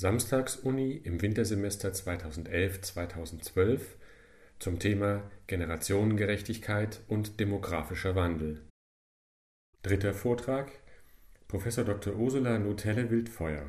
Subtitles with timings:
[0.00, 3.80] Samstagsuni im Wintersemester 2011/2012
[4.60, 8.64] zum Thema Generationengerechtigkeit und demografischer Wandel.
[9.82, 10.70] Dritter Vortrag
[11.48, 11.64] Prof.
[11.64, 12.14] Dr.
[12.14, 13.64] Ursula Nutelle-Wildfeuer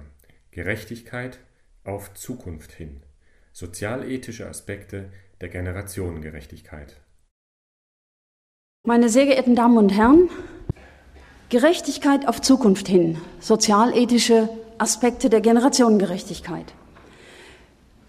[0.51, 1.39] Gerechtigkeit
[1.83, 3.01] auf Zukunft hin.
[3.51, 5.11] Sozialethische Aspekte
[5.41, 7.01] der Generationengerechtigkeit.
[8.85, 10.29] Meine sehr geehrten Damen und Herren,
[11.49, 13.17] Gerechtigkeit auf Zukunft hin.
[13.39, 14.47] Sozialethische
[14.79, 16.65] Aspekte der Generationengerechtigkeit.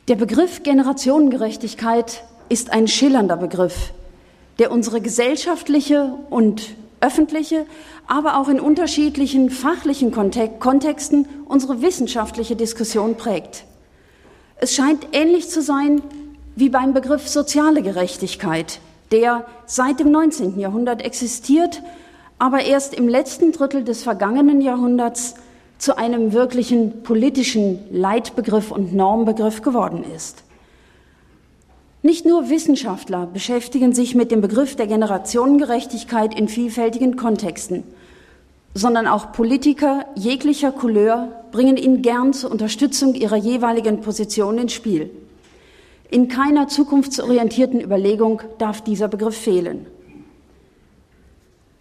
[0.09, 3.93] Der Begriff Generationengerechtigkeit ist ein schillernder Begriff,
[4.59, 7.67] der unsere gesellschaftliche und öffentliche,
[8.07, 13.65] aber auch in unterschiedlichen fachlichen Kontexten unsere wissenschaftliche Diskussion prägt.
[14.57, 16.03] Es scheint ähnlich zu sein
[16.57, 18.81] wie beim Begriff soziale Gerechtigkeit,
[19.13, 20.59] der seit dem 19.
[20.59, 21.83] Jahrhundert existiert,
[22.39, 25.35] aber erst im letzten Drittel des vergangenen Jahrhunderts
[25.81, 30.45] zu einem wirklichen politischen Leitbegriff und Normbegriff geworden ist.
[32.03, 37.85] Nicht nur Wissenschaftler beschäftigen sich mit dem Begriff der Generationengerechtigkeit in vielfältigen Kontexten,
[38.75, 45.11] sondern auch Politiker jeglicher Couleur bringen ihn gern zur Unterstützung ihrer jeweiligen Position ins Spiel.
[46.11, 49.87] In keiner zukunftsorientierten Überlegung darf dieser Begriff fehlen.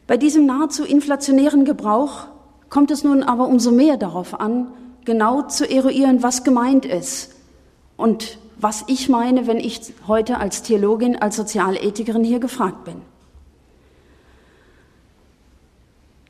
[0.08, 2.28] Bei diesem nahezu inflationären Gebrauch
[2.70, 4.68] kommt es nun aber umso mehr darauf an,
[5.06, 7.36] genau zu eruieren, was gemeint ist
[7.98, 13.02] und was ich meine, wenn ich heute als Theologin, als Sozialethikerin hier gefragt bin.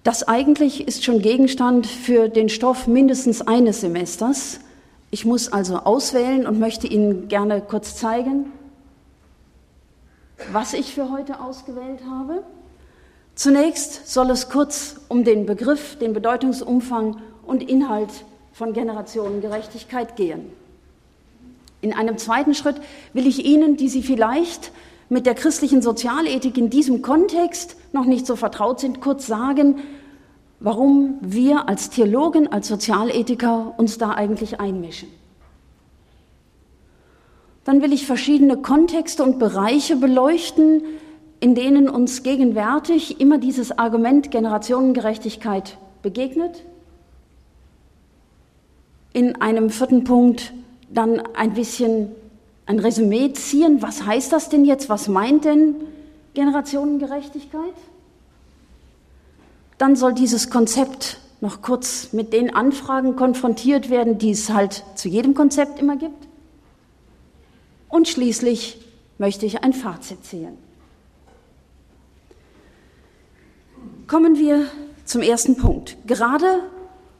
[0.03, 4.59] Das eigentlich ist schon Gegenstand für den Stoff mindestens eines Semesters.
[5.11, 8.51] Ich muss also auswählen und möchte Ihnen gerne kurz zeigen,
[10.51, 12.43] was ich für heute ausgewählt habe.
[13.39, 18.09] Zunächst soll es kurz um den Begriff, den Bedeutungsumfang und Inhalt
[18.51, 20.41] von Generationengerechtigkeit gehen.
[21.79, 22.75] In einem zweiten Schritt
[23.13, 24.73] will ich Ihnen, die Sie vielleicht
[25.07, 29.83] mit der christlichen Sozialethik in diesem Kontext noch nicht so vertraut sind, kurz sagen,
[30.59, 35.07] warum wir als Theologen, als Sozialethiker uns da eigentlich einmischen.
[37.63, 40.83] Dann will ich verschiedene Kontexte und Bereiche beleuchten,
[41.39, 46.63] in denen uns gegenwärtig immer dieses Argument Generationengerechtigkeit begegnet.
[49.13, 50.53] In einem vierten Punkt
[50.89, 52.09] dann ein bisschen
[52.65, 53.81] ein Resümee ziehen.
[53.81, 54.89] Was heißt das denn jetzt?
[54.89, 55.75] Was meint denn
[56.33, 57.73] Generationengerechtigkeit?
[59.77, 65.07] Dann soll dieses Konzept noch kurz mit den Anfragen konfrontiert werden, die es halt zu
[65.07, 66.27] jedem Konzept immer gibt.
[67.87, 68.77] Und schließlich
[69.17, 70.68] möchte ich ein Fazit ziehen.
[74.09, 74.65] Kommen wir
[75.05, 75.95] zum ersten Punkt.
[76.07, 76.63] Gerade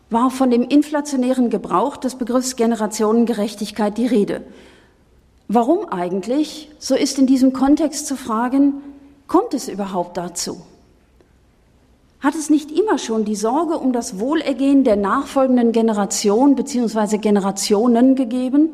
[0.10, 4.44] war von dem inflationären Gebrauch des Begriffs Generationengerechtigkeit die Rede.
[5.48, 8.82] Warum eigentlich, so ist in diesem Kontext zu fragen,
[9.28, 10.62] kommt es überhaupt dazu?
[12.22, 17.20] Hat es nicht immer schon die Sorge um das Wohlergehen der nachfolgenden Generation bzw.
[17.20, 18.70] Generationen gegeben?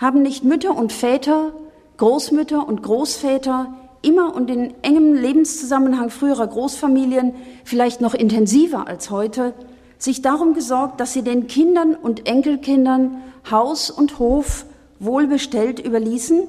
[0.00, 1.52] Haben nicht Mütter und Väter,
[1.98, 7.34] Großmütter und Großväter immer und in engem Lebenszusammenhang früherer Großfamilien,
[7.64, 9.54] vielleicht noch intensiver als heute,
[9.98, 14.66] sich darum gesorgt, dass sie den Kindern und Enkelkindern Haus und Hof
[14.98, 16.42] wohlbestellt überließen,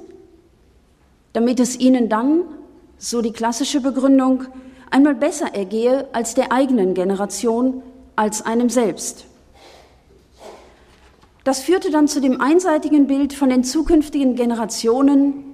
[1.33, 2.41] damit es ihnen dann,
[2.97, 4.45] so die klassische Begründung,
[4.89, 7.83] einmal besser ergehe als der eigenen Generation,
[8.15, 9.25] als einem selbst.
[11.43, 15.46] Das führte dann zu dem einseitigen Bild von den zukünftigen Generationen,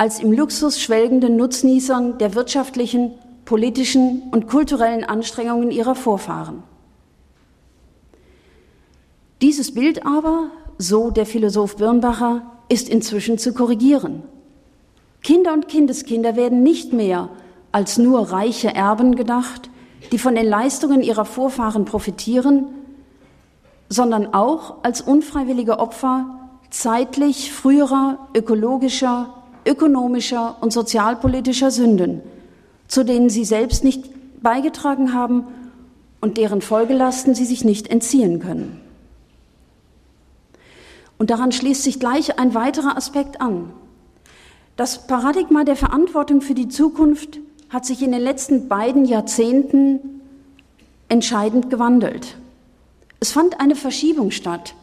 [0.00, 3.10] als im Luxus schwelgenden Nutznießern der wirtschaftlichen,
[3.44, 6.62] politischen und kulturellen Anstrengungen ihrer Vorfahren.
[9.42, 12.40] Dieses Bild aber, so der Philosoph Birnbacher,
[12.70, 14.22] ist inzwischen zu korrigieren.
[15.22, 17.28] Kinder und Kindeskinder werden nicht mehr
[17.70, 19.68] als nur reiche Erben gedacht,
[20.12, 22.68] die von den Leistungen ihrer Vorfahren profitieren,
[23.90, 29.34] sondern auch als unfreiwillige Opfer zeitlich früherer ökologischer,
[29.70, 32.20] ökonomischer und sozialpolitischer Sünden,
[32.88, 34.10] zu denen sie selbst nicht
[34.42, 35.44] beigetragen haben
[36.20, 38.80] und deren Folgelasten sie sich nicht entziehen können.
[41.18, 43.70] Und daran schließt sich gleich ein weiterer Aspekt an.
[44.76, 47.38] Das Paradigma der Verantwortung für die Zukunft
[47.68, 50.00] hat sich in den letzten beiden Jahrzehnten
[51.08, 52.36] entscheidend gewandelt.
[53.20, 54.74] Es fand eine Verschiebung statt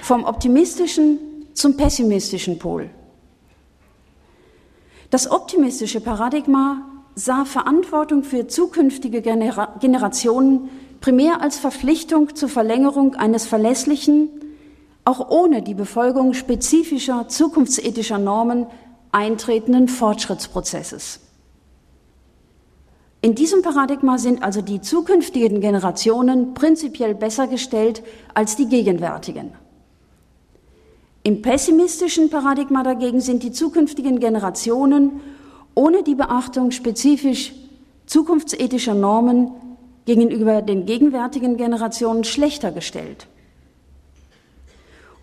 [0.00, 1.18] vom optimistischen
[1.52, 2.88] zum pessimistischen Pol.
[5.12, 10.70] Das optimistische Paradigma sah Verantwortung für zukünftige Genera Generationen
[11.02, 14.30] primär als Verpflichtung zur Verlängerung eines verlässlichen,
[15.04, 18.66] auch ohne die Befolgung spezifischer zukunftsethischer Normen
[19.10, 21.20] eintretenden Fortschrittsprozesses.
[23.20, 29.52] In diesem Paradigma sind also die zukünftigen Generationen prinzipiell besser gestellt als die gegenwärtigen.
[31.24, 35.20] Im pessimistischen Paradigma dagegen sind die zukünftigen Generationen
[35.74, 37.52] ohne die Beachtung spezifisch
[38.06, 39.52] zukunftsethischer Normen
[40.04, 43.28] gegenüber den gegenwärtigen Generationen schlechter gestellt.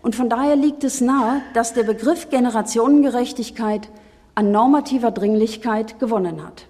[0.02, 3.90] Und von daher liegt es nahe, dass der Begriff Generationengerechtigkeit
[4.34, 6.66] an normativer Dringlichkeit gewonnen hat.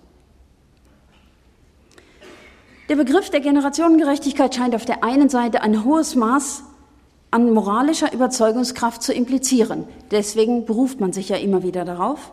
[2.88, 6.65] Der Begriff der Generationengerechtigkeit scheint auf der einen Seite ein hohes Maß
[7.31, 9.85] an moralischer Überzeugungskraft zu implizieren.
[10.11, 12.32] Deswegen beruft man sich ja immer wieder darauf.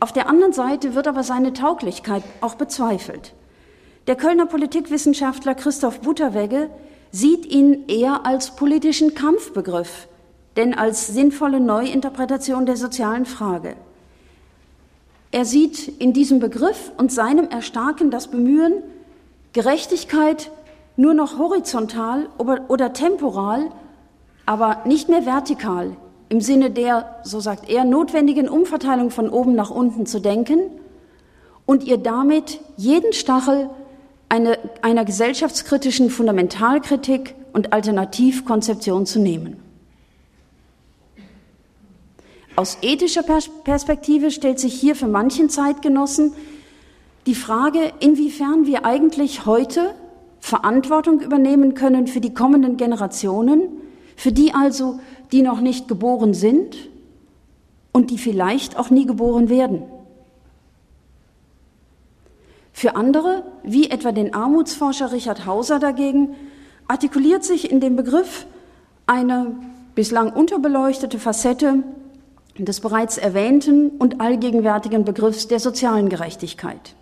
[0.00, 3.34] Auf der anderen Seite wird aber seine Tauglichkeit auch bezweifelt.
[4.06, 6.70] Der Kölner Politikwissenschaftler Christoph Butterwegge
[7.10, 10.08] sieht ihn eher als politischen Kampfbegriff,
[10.56, 13.76] denn als sinnvolle Neuinterpretation der sozialen Frage.
[15.30, 18.82] Er sieht in diesem Begriff und seinem Erstarken das Bemühen,
[19.52, 20.50] Gerechtigkeit
[20.96, 23.70] nur noch horizontal oder temporal,
[24.48, 25.94] aber nicht mehr vertikal
[26.30, 30.58] im Sinne der, so sagt er, notwendigen Umverteilung von oben nach unten zu denken
[31.66, 33.68] und ihr damit jeden Stachel
[34.30, 39.62] eine, einer gesellschaftskritischen Fundamentalkritik und Alternativkonzeption zu nehmen.
[42.56, 43.24] Aus ethischer
[43.64, 46.32] Perspektive stellt sich hier für manchen Zeitgenossen
[47.26, 49.94] die Frage, inwiefern wir eigentlich heute
[50.40, 53.77] Verantwortung übernehmen können für die kommenden Generationen,
[54.18, 54.98] für die also,
[55.30, 56.76] die noch nicht geboren sind
[57.92, 59.84] und die vielleicht auch nie geboren werden.
[62.72, 66.34] Für andere, wie etwa den Armutsforscher Richard Hauser dagegen,
[66.88, 68.46] artikuliert sich in dem Begriff
[69.06, 69.54] eine
[69.94, 71.84] bislang unterbeleuchtete Facette
[72.58, 76.96] des bereits erwähnten und allgegenwärtigen Begriffs der sozialen Gerechtigkeit.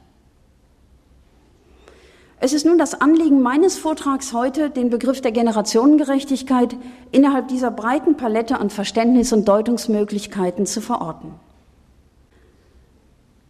[2.39, 6.77] Es ist nun das Anliegen meines Vortrags heute, den Begriff der Generationengerechtigkeit
[7.11, 11.33] innerhalb dieser breiten Palette an Verständnis- und Deutungsmöglichkeiten zu verorten.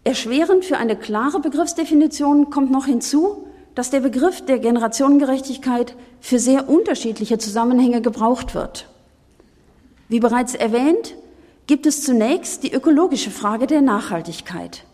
[0.04, 6.68] Erschwerend für eine klare Begriffsdefinition kommt noch hinzu, dass der Begriff der Generationengerechtigkeit für sehr
[6.68, 8.88] unterschiedliche Zusammenhänge gebraucht wird.
[10.08, 11.16] Wie bereits erwähnt,
[11.66, 14.84] gibt es zunächst die ökologische Frage der Nachhaltigkeit.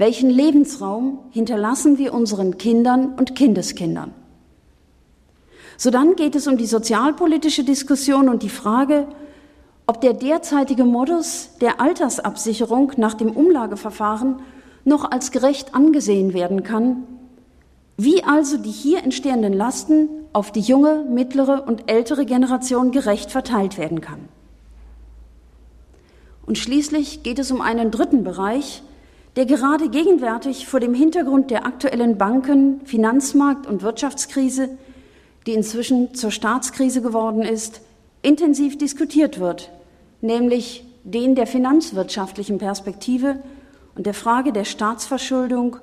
[0.00, 4.14] Welchen Lebensraum hinterlassen wir unseren Kindern und Kindeskindern?
[5.76, 9.06] Sodann geht es um die sozialpolitische Diskussion und die Frage,
[9.86, 14.36] ob der derzeitige Modus der Altersabsicherung nach dem Umlageverfahren
[14.86, 17.02] noch als gerecht angesehen werden kann,
[17.98, 23.76] wie also die hier entstehenden Lasten auf die junge, mittlere und ältere Generation gerecht verteilt
[23.76, 24.30] werden kann.
[26.46, 28.82] Und schließlich geht es um einen dritten Bereich,
[29.36, 34.70] der gerade gegenwärtig vor dem Hintergrund der aktuellen Banken-, Finanzmarkt- und Wirtschaftskrise,
[35.46, 37.80] die inzwischen zur Staatskrise geworden ist,
[38.22, 39.70] intensiv diskutiert wird,
[40.20, 43.40] nämlich den der finanzwirtschaftlichen Perspektive
[43.94, 45.76] und der Frage der Staatsverschuldung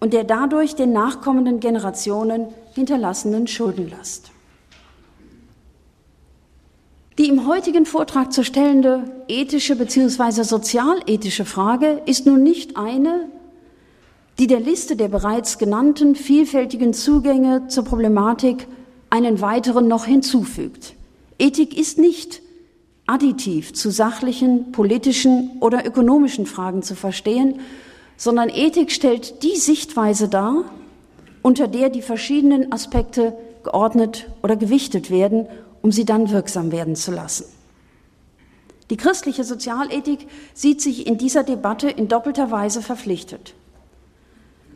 [0.00, 4.30] und der dadurch den nachkommenden Generationen hinterlassenen Schuldenlast.
[7.18, 10.44] Die im heutigen Vortrag zu stellende ethische bzw.
[10.44, 13.28] sozialethische Frage ist nun nicht eine,
[14.38, 18.68] die der Liste der bereits genannten vielfältigen Zugänge zur Problematik
[19.10, 20.94] einen weiteren noch hinzufügt.
[21.40, 22.40] Ethik ist nicht
[23.08, 27.58] additiv zu sachlichen, politischen oder ökonomischen Fragen zu verstehen,
[28.16, 30.66] sondern Ethik stellt die Sichtweise dar,
[31.42, 35.48] unter der die verschiedenen Aspekte geordnet oder gewichtet werden
[35.82, 37.44] um sie dann wirksam werden zu lassen.
[38.90, 43.54] Die christliche Sozialethik sieht sich in dieser Debatte in doppelter Weise verpflichtet.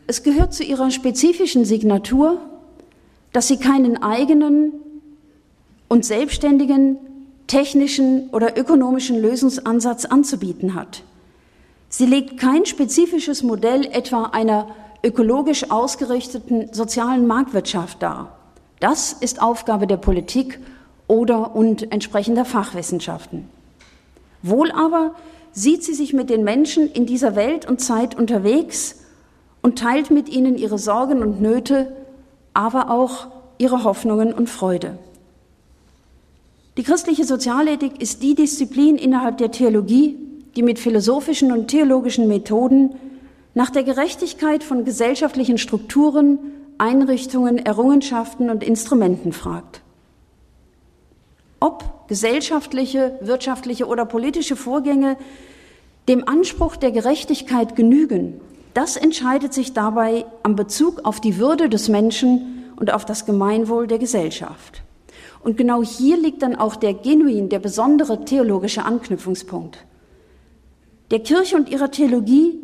[0.05, 2.39] Es gehört zu ihrer spezifischen Signatur,
[3.31, 4.73] dass sie keinen eigenen
[5.87, 6.97] und selbstständigen
[7.47, 11.03] technischen oder ökonomischen Lösungsansatz anzubieten hat.
[11.89, 14.67] Sie legt kein spezifisches Modell etwa einer
[15.03, 18.37] ökologisch ausgerichteten sozialen Marktwirtschaft dar.
[18.79, 20.59] Das ist Aufgabe der Politik
[21.07, 23.49] oder und entsprechender Fachwissenschaften.
[24.41, 25.15] Wohl aber
[25.51, 28.99] sieht sie sich mit den Menschen in dieser Welt und Zeit unterwegs
[29.61, 31.95] und teilt mit ihnen ihre Sorgen und Nöte,
[32.53, 34.97] aber auch ihre Hoffnungen und Freude.
[36.75, 40.17] Die christliche Sozialethik ist die Disziplin innerhalb der Theologie,
[40.55, 42.95] die mit philosophischen und theologischen Methoden
[43.53, 46.39] nach der Gerechtigkeit von gesellschaftlichen Strukturen,
[46.79, 49.82] Einrichtungen, Errungenschaften und Instrumenten fragt
[51.63, 55.15] ob gesellschaftliche, wirtschaftliche oder politische Vorgänge
[56.09, 58.41] dem Anspruch der Gerechtigkeit genügen,
[58.73, 63.87] das entscheidet sich dabei am Bezug auf die Würde des Menschen und auf das Gemeinwohl
[63.87, 64.83] der Gesellschaft.
[65.41, 69.77] Und genau hier liegt dann auch der genuin, der besondere theologische Anknüpfungspunkt.
[71.11, 72.59] Der Kirche und ihrer Theologie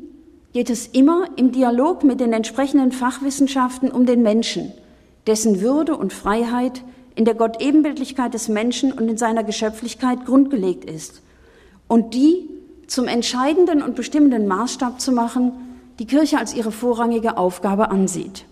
[0.52, 4.74] geht es immer im Dialog mit den entsprechenden Fachwissenschaften um den Menschen,
[5.26, 6.82] dessen Würde und Freiheit
[7.20, 11.22] in der Gottebenbildlichkeit des Menschen und in seiner Geschöpflichkeit grundgelegt ist
[11.90, 12.48] und die
[12.88, 15.52] zum entscheidenden und bestimmenden Maßstab zu machen,
[16.00, 18.46] die Kirche als ihre vorrangige Aufgabe ansieht.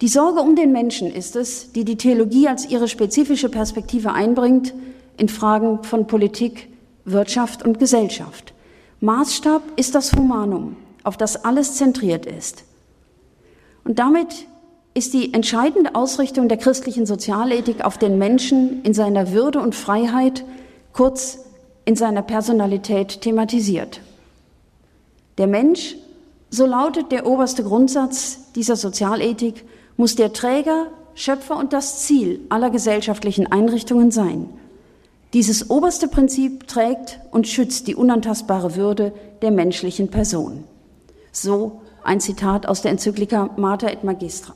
[0.00, 4.74] Die Sorge um den Menschen ist es, die die Theologie als ihre spezifische Perspektive einbringt
[5.16, 6.68] in Fragen von Politik,
[7.04, 8.52] Wirtschaft und Gesellschaft.
[8.98, 12.64] Maßstab ist das Humanum, auf das alles zentriert ist.
[13.84, 14.48] Und damit
[14.94, 20.44] ist die entscheidende Ausrichtung der christlichen Sozialethik auf den Menschen in seiner Würde und Freiheit,
[20.92, 21.38] kurz
[21.84, 24.00] in seiner Personalität thematisiert.
[25.38, 25.96] Der Mensch,
[26.50, 29.64] so lautet der oberste Grundsatz dieser Sozialethik,
[29.96, 34.48] muss der Träger, Schöpfer und das Ziel aller gesellschaftlichen Einrichtungen sein.
[35.34, 40.64] Dieses oberste Prinzip trägt und schützt die unantastbare Würde der menschlichen Person.
[41.32, 44.54] So ein Zitat aus der Enzyklika Mater et Magistra.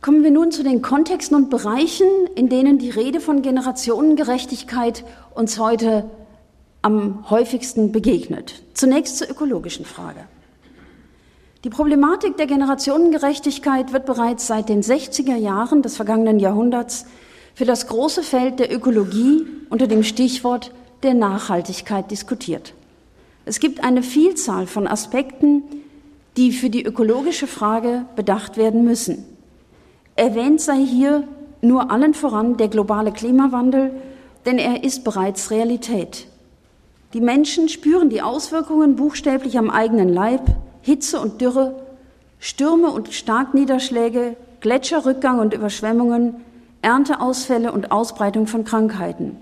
[0.00, 5.04] Kommen wir nun zu den Kontexten und Bereichen, in denen die Rede von Generationengerechtigkeit
[5.34, 6.08] uns heute
[6.80, 8.62] am häufigsten begegnet.
[8.72, 10.20] Zunächst zur ökologischen Frage.
[11.64, 17.04] Die Problematik der Generationengerechtigkeit wird bereits seit den 60er Jahren des vergangenen Jahrhunderts
[17.54, 22.72] für das große Feld der Ökologie unter dem Stichwort der Nachhaltigkeit diskutiert.
[23.44, 25.62] Es gibt eine Vielzahl von Aspekten,
[26.38, 29.29] die für die ökologische Frage bedacht werden müssen.
[30.16, 31.24] Erwähnt sei hier
[31.62, 33.92] nur allen voran der globale Klimawandel,
[34.46, 36.26] denn er ist bereits Realität.
[37.12, 40.42] Die Menschen spüren die Auswirkungen buchstäblich am eigenen Leib,
[40.82, 41.74] Hitze und Dürre,
[42.38, 46.36] Stürme und Starkniederschläge, Gletscherrückgang und Überschwemmungen,
[46.82, 49.36] Ernteausfälle und Ausbreitung von Krankheiten.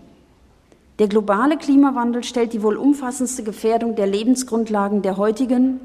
[0.98, 5.78] Der globale Klimawandel stellt die wohl umfassendste Gefährdung der Lebensgrundlagen der heutigen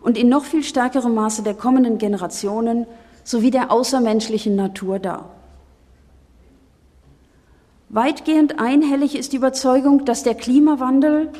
[0.00, 2.86] und in noch viel stärkerem Maße der kommenden Generationen
[3.26, 5.28] sowie der außermenschlichen Natur dar.
[7.88, 11.30] Weitgehend einhellig ist die Überzeugung, dass der Klimawandel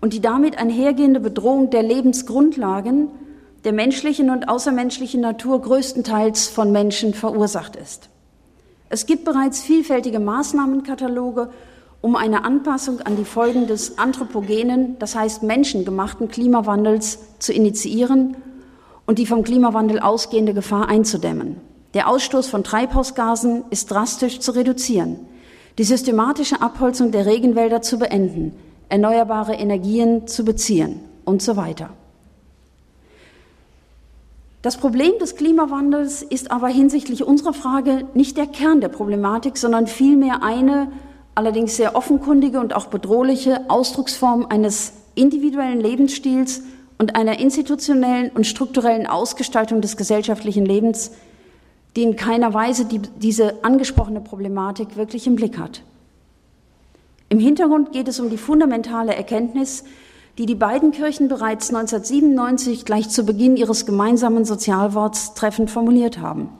[0.00, 3.08] und die damit einhergehende Bedrohung der Lebensgrundlagen
[3.64, 8.10] der menschlichen und außermenschlichen Natur größtenteils von Menschen verursacht ist.
[8.90, 11.50] Es gibt bereits vielfältige Maßnahmenkataloge,
[12.02, 18.36] um eine Anpassung an die Folgen des anthropogenen, das heißt menschengemachten Klimawandels zu initiieren
[19.10, 21.56] und die vom Klimawandel ausgehende Gefahr einzudämmen.
[21.94, 25.18] Der Ausstoß von Treibhausgasen ist drastisch zu reduzieren,
[25.78, 28.52] die systematische Abholzung der Regenwälder zu beenden,
[28.88, 31.90] erneuerbare Energien zu beziehen und so weiter.
[34.62, 39.88] Das Problem des Klimawandels ist aber hinsichtlich unserer Frage nicht der Kern der Problematik, sondern
[39.88, 40.86] vielmehr eine
[41.34, 46.62] allerdings sehr offenkundige und auch bedrohliche Ausdrucksform eines individuellen Lebensstils
[47.00, 51.12] und einer institutionellen und strukturellen Ausgestaltung des gesellschaftlichen Lebens,
[51.96, 55.80] die in keiner Weise die, diese angesprochene Problematik wirklich im Blick hat.
[57.30, 59.84] Im Hintergrund geht es um die fundamentale Erkenntnis,
[60.36, 66.50] die die beiden Kirchen bereits 1997 gleich zu Beginn ihres gemeinsamen Sozialworts treffend formuliert haben.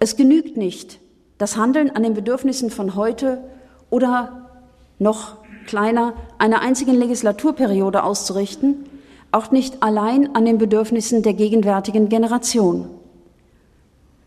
[0.00, 0.98] Es genügt nicht,
[1.38, 3.42] das Handeln an den Bedürfnissen von heute
[3.88, 4.50] oder
[4.98, 8.84] noch kleiner einer einzigen Legislaturperiode auszurichten,
[9.32, 12.88] auch nicht allein an den Bedürfnissen der gegenwärtigen Generation.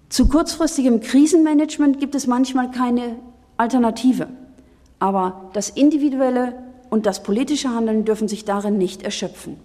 [0.09, 3.15] Zu kurzfristigem Krisenmanagement gibt es manchmal keine
[3.57, 4.27] Alternative.
[4.99, 6.55] Aber das individuelle
[6.89, 9.57] und das politische Handeln dürfen sich darin nicht erschöpfen.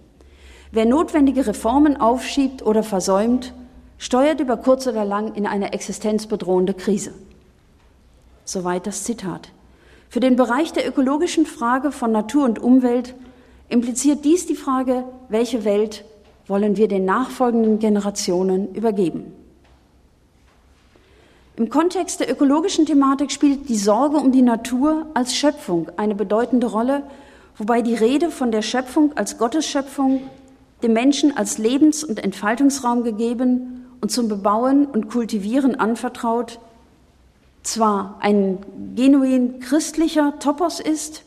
[0.71, 3.53] Wer notwendige Reformen aufschiebt oder versäumt,
[3.97, 7.13] steuert über kurz oder lang in eine existenzbedrohende Krise.
[8.43, 9.49] Soweit das Zitat.
[10.09, 13.15] Für den Bereich der ökologischen Frage von Natur und Umwelt
[13.69, 16.05] impliziert dies die Frage, welche Welt
[16.47, 19.33] wollen wir den nachfolgenden Generationen übergeben.
[21.57, 26.67] Im Kontext der ökologischen Thematik spielt die Sorge um die Natur als Schöpfung eine bedeutende
[26.67, 27.03] Rolle,
[27.57, 30.21] wobei die Rede von der Schöpfung als Gottesschöpfung
[30.83, 36.59] dem Menschen als Lebens- und Entfaltungsraum gegeben und zum Bebauen und Kultivieren anvertraut,
[37.63, 38.59] zwar ein
[38.95, 41.23] genuin christlicher Topos ist,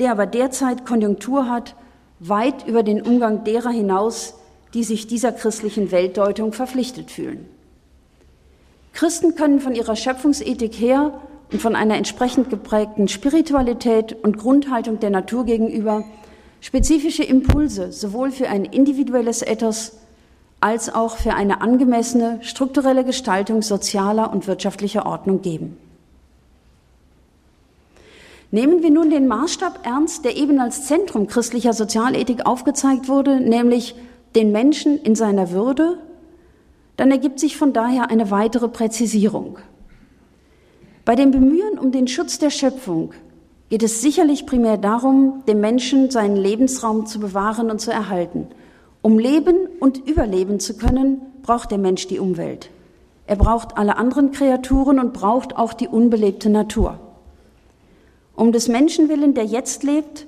[0.00, 1.76] der aber derzeit Konjunktur hat,
[2.18, 4.34] weit über den Umgang derer hinaus,
[4.74, 7.46] die sich dieser christlichen Weltdeutung verpflichtet fühlen.
[8.92, 11.20] Christen können von ihrer Schöpfungsethik her
[11.52, 16.04] und von einer entsprechend geprägten Spiritualität und Grundhaltung der Natur gegenüber
[16.60, 19.98] spezifische Impulse sowohl für ein individuelles Ethos
[20.60, 25.78] als auch für eine angemessene strukturelle Gestaltung sozialer und wirtschaftlicher Ordnung geben.
[28.52, 33.94] Nehmen wir nun den Maßstab ernst, der eben als Zentrum christlicher Sozialethik aufgezeigt wurde, nämlich
[34.34, 35.98] den Menschen in seiner Würde,
[36.96, 39.58] dann ergibt sich von daher eine weitere Präzisierung.
[41.04, 43.12] Bei dem Bemühen um den Schutz der Schöpfung
[43.68, 48.48] geht es sicherlich primär darum, dem Menschen seinen Lebensraum zu bewahren und zu erhalten.
[49.00, 52.68] Um leben und überleben zu können, braucht der Mensch die Umwelt.
[53.26, 56.98] Er braucht alle anderen Kreaturen und braucht auch die unbelebte Natur.
[58.40, 60.26] Um des Menschen willen, der jetzt lebt,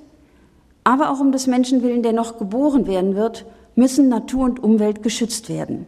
[0.83, 3.43] aber auch um des Menschen willen, der noch geboren werden wird,
[3.73, 5.87] müssen Natur und Umwelt geschützt werden.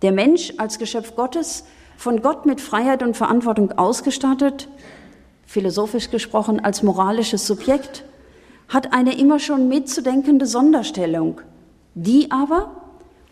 [0.00, 1.64] Der Mensch als Geschöpf Gottes,
[1.98, 4.70] von Gott mit Freiheit und Verantwortung ausgestattet,
[5.44, 8.04] philosophisch gesprochen als moralisches Subjekt,
[8.66, 11.42] hat eine immer schon mitzudenkende Sonderstellung,
[11.94, 12.70] die aber,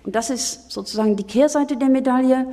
[0.05, 2.47] und das ist sozusagen die Kehrseite der Medaille,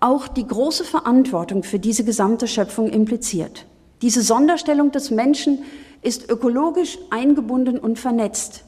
[0.00, 3.66] auch die große Verantwortung für diese gesamte Schöpfung impliziert.
[4.02, 5.64] Diese Sonderstellung des Menschen
[6.02, 8.64] ist ökologisch eingebunden und vernetzt.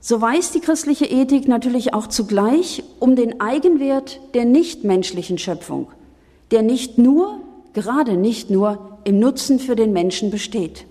[0.00, 5.88] So weiß die christliche Ethik natürlich auch zugleich um den Eigenwert der nichtmenschlichen Schöpfung,
[6.50, 7.40] der nicht nur,
[7.72, 10.86] gerade nicht nur, im Nutzen für den Menschen besteht.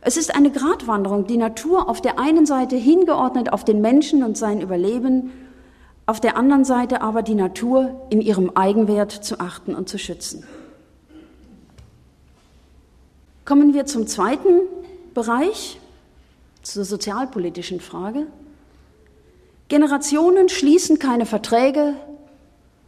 [0.00, 4.38] Es ist eine Gratwanderung, die Natur auf der einen Seite hingeordnet auf den Menschen und
[4.38, 5.32] sein Überleben,
[6.06, 10.44] auf der anderen Seite aber die Natur in ihrem Eigenwert zu achten und zu schützen.
[13.46, 14.62] Kommen wir zum zweiten
[15.14, 15.78] Bereich,
[16.62, 18.26] zur sozialpolitischen Frage.
[19.68, 21.94] Generationen schließen keine Verträge,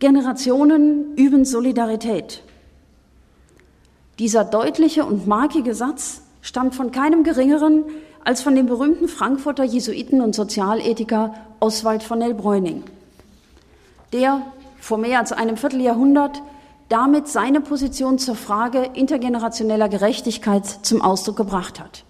[0.00, 2.42] Generationen üben Solidarität.
[4.18, 7.84] Dieser deutliche und markige Satz stammt von keinem Geringeren
[8.24, 12.82] als von dem berühmten Frankfurter Jesuiten und Sozialethiker Oswald von Elbräuning,
[14.12, 14.42] der
[14.80, 16.42] vor mehr als einem Vierteljahrhundert
[16.88, 22.04] damit seine Position zur Frage intergenerationeller Gerechtigkeit zum Ausdruck gebracht hat.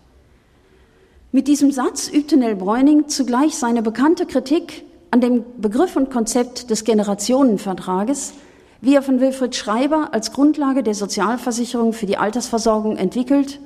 [1.32, 6.70] Mit diesem Satz übte Nell Bräuning zugleich seine bekannte Kritik an dem Begriff und Konzept
[6.70, 8.34] des Generationenvertrages,
[8.80, 13.60] wie er von Wilfried Schreiber als Grundlage der Sozialversicherung für die Altersversorgung entwickelt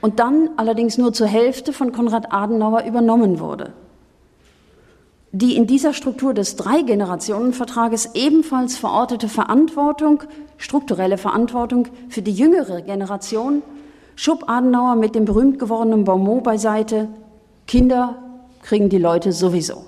[0.00, 3.72] und dann allerdings nur zur Hälfte von Konrad Adenauer übernommen wurde.
[5.32, 10.22] Die in dieser Struktur des Drei-Generationen-Vertrages ebenfalls verortete Verantwortung,
[10.56, 13.62] strukturelle Verantwortung für die jüngere Generation
[14.14, 17.08] schob Adenauer mit dem berühmt gewordenen Bonmot beiseite,
[17.66, 18.16] Kinder
[18.62, 19.84] kriegen die Leute sowieso.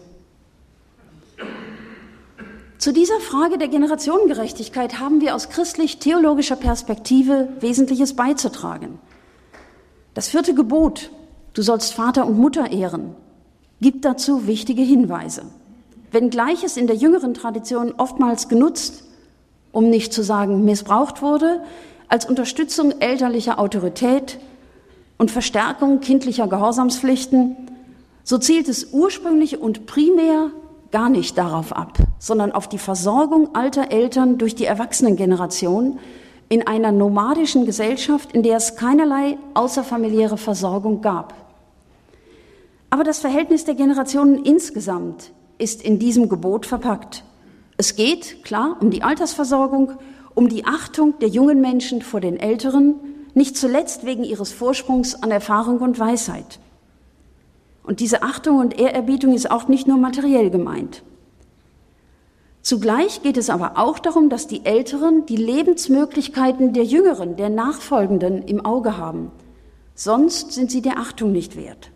[2.79, 9.01] Zu dieser Frage der Generationengerechtigkeit haben wir aus christlich-theologischer Perspektive Wesentliches beizutragen.
[10.15, 11.11] Das vierte Gebot,
[11.55, 13.17] du sollst Vater und Mutter ehren,
[13.81, 15.43] gibt dazu wichtige Hinweise.
[16.11, 19.05] Wenngleich es in der jüngeren Tradition oftmals genutzt,
[19.73, 21.63] um nicht zu sagen missbraucht wurde,
[22.09, 24.39] als Unterstützung elterlicher Autorität
[25.19, 27.57] und Verstärkung kindlicher Gehorsamspflichten,
[28.25, 30.51] so zielt es ursprünglich und primär
[30.91, 35.99] gar nicht darauf ab, sondern auf die Versorgung alter Eltern durch die Erwachsenengeneration
[36.49, 41.35] in einer nomadischen Gesellschaft, in der es keinerlei außerfamiliäre Versorgung gab.
[42.91, 47.25] Aber das Verhältnis der Generationen insgesamt ist in diesem Gebot verpackt.
[47.77, 49.93] Es geht, klar, um die Altersversorgung,
[50.35, 52.95] um die Achtung der jungen Menschen vor den Älteren,
[53.35, 56.59] nicht zuletzt wegen ihres Vorsprungs an Erfahrung und Weisheit.
[57.83, 61.03] Und diese Achtung und Ehrerbietung ist auch nicht nur materiell gemeint.
[62.63, 68.43] Zugleich geht es aber auch darum, dass die Älteren die Lebensmöglichkeiten der Jüngeren, der Nachfolgenden
[68.43, 69.31] im Auge haben.
[69.95, 71.91] Sonst sind sie der Achtung nicht wert.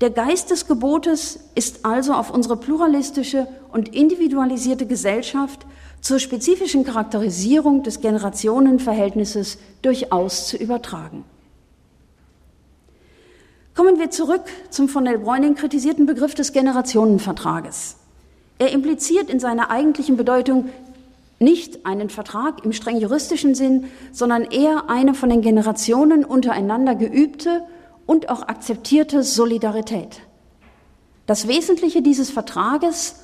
[0.00, 5.66] Der Geist des Gebotes ist also auf unsere pluralistische und individualisierte Gesellschaft
[6.00, 11.24] zur spezifischen Charakterisierung des Generationenverhältnisses durchaus zu übertragen.
[13.74, 17.96] Kommen wir zurück zum von Nell Bräuning kritisierten Begriff des Generationenvertrages.
[18.58, 20.70] Er impliziert in seiner eigentlichen Bedeutung
[21.38, 27.62] nicht einen Vertrag im streng juristischen Sinn, sondern eher eine von den Generationen untereinander geübte
[28.10, 30.22] und auch akzeptierte Solidarität.
[31.26, 33.20] Das Wesentliche dieses Vertrages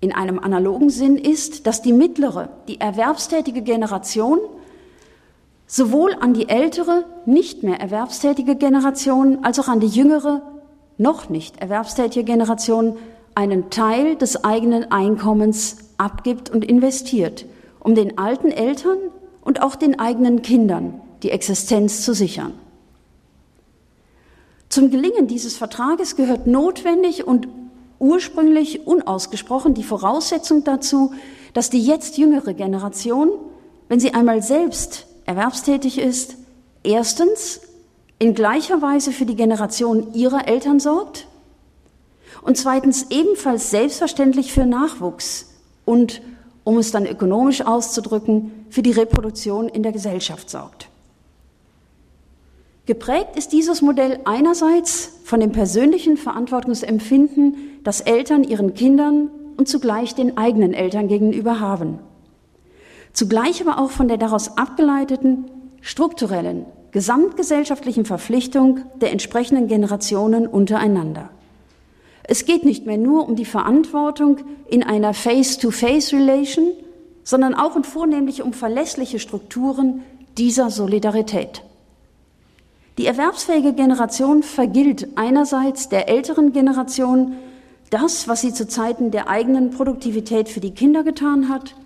[0.00, 4.40] in einem analogen Sinn ist, dass die mittlere, die erwerbstätige Generation
[5.68, 10.42] sowohl an die ältere, nicht mehr erwerbstätige Generation als auch an die jüngere,
[10.96, 12.96] noch nicht erwerbstätige Generation
[13.36, 17.46] einen Teil des eigenen Einkommens abgibt und investiert,
[17.78, 18.98] um den alten Eltern
[19.42, 22.54] und auch den eigenen Kindern die Existenz zu sichern.
[24.68, 27.48] Zum Gelingen dieses Vertrages gehört notwendig und
[27.98, 31.12] ursprünglich unausgesprochen die Voraussetzung dazu,
[31.54, 33.30] dass die jetzt jüngere Generation,
[33.88, 36.36] wenn sie einmal selbst erwerbstätig ist,
[36.82, 37.60] erstens
[38.18, 41.26] in gleicher Weise für die Generation ihrer Eltern sorgt
[42.42, 45.50] und zweitens ebenfalls selbstverständlich für Nachwuchs
[45.84, 46.20] und,
[46.64, 50.87] um es dann ökonomisch auszudrücken, für die Reproduktion in der Gesellschaft sorgt.
[52.88, 60.14] Geprägt ist dieses Modell einerseits von dem persönlichen Verantwortungsempfinden, das Eltern ihren Kindern und zugleich
[60.14, 61.98] den eigenen Eltern gegenüber haben.
[63.12, 65.50] Zugleich aber auch von der daraus abgeleiteten
[65.82, 71.28] strukturellen, gesamtgesellschaftlichen Verpflichtung der entsprechenden Generationen untereinander.
[72.24, 76.70] Es geht nicht mehr nur um die Verantwortung in einer Face-to-Face-Relation,
[77.22, 80.04] sondern auch und vornehmlich um verlässliche Strukturen
[80.38, 81.64] dieser Solidarität.
[82.98, 87.36] Die erwerbsfähige Generation vergilt einerseits der älteren Generation
[87.90, 91.76] das, was sie zu Zeiten der eigenen Produktivität für die Kinder getan hat.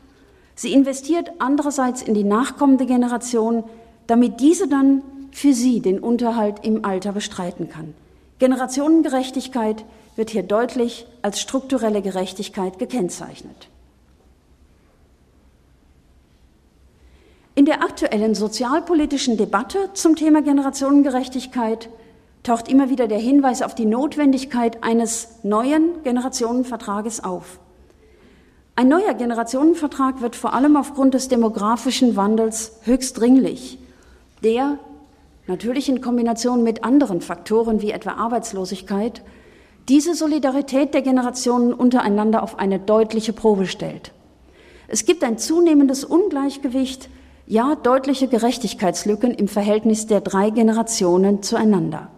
[0.55, 3.63] Sie investiert andererseits in die nachkommende Generation,
[4.07, 7.93] damit diese dann für sie den Unterhalt im Alter bestreiten kann.
[8.39, 9.85] Generationengerechtigkeit
[10.17, 13.69] wird hier deutlich als strukturelle Gerechtigkeit gekennzeichnet.
[17.55, 21.91] In der aktuellen sozialpolitischen Debatte zum Thema Generationengerechtigkeit
[22.43, 27.59] taucht immer wieder der Hinweis auf die Notwendigkeit eines neuen Generationenvertrages auf.
[28.75, 33.79] Ein neuer Generationenvertrag wird vor allem aufgrund des demografischen Wandels höchst dringlich,
[34.43, 34.79] der
[35.47, 39.21] natürlich in Kombination mit anderen Faktoren wie etwa Arbeitslosigkeit
[39.91, 44.13] diese Solidarität der Generationen untereinander auf eine deutliche Probe stellt.
[44.89, 47.11] Es gibt ein zunehmendes Ungleichgewicht
[47.47, 52.09] ja deutliche Gerechtigkeitslücken im Verhältnis der drei Generationen zueinander.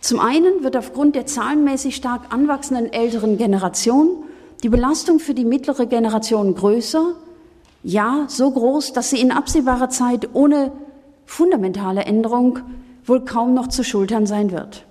[0.00, 4.24] Zum einen wird aufgrund der zahlenmäßig stark anwachsenden älteren Generation
[4.62, 7.14] die Belastung für die mittlere Generation größer,
[7.82, 10.72] ja so groß, dass sie in absehbarer Zeit ohne
[11.24, 12.60] fundamentale Änderung
[13.04, 14.84] wohl kaum noch zu schultern sein wird.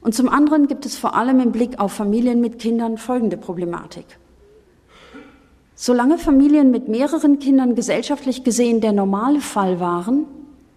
[0.00, 4.04] Und zum anderen gibt es vor allem im Blick auf Familien mit Kindern folgende Problematik.
[5.76, 10.26] Solange Familien mit mehreren Kindern gesellschaftlich gesehen der normale Fall waren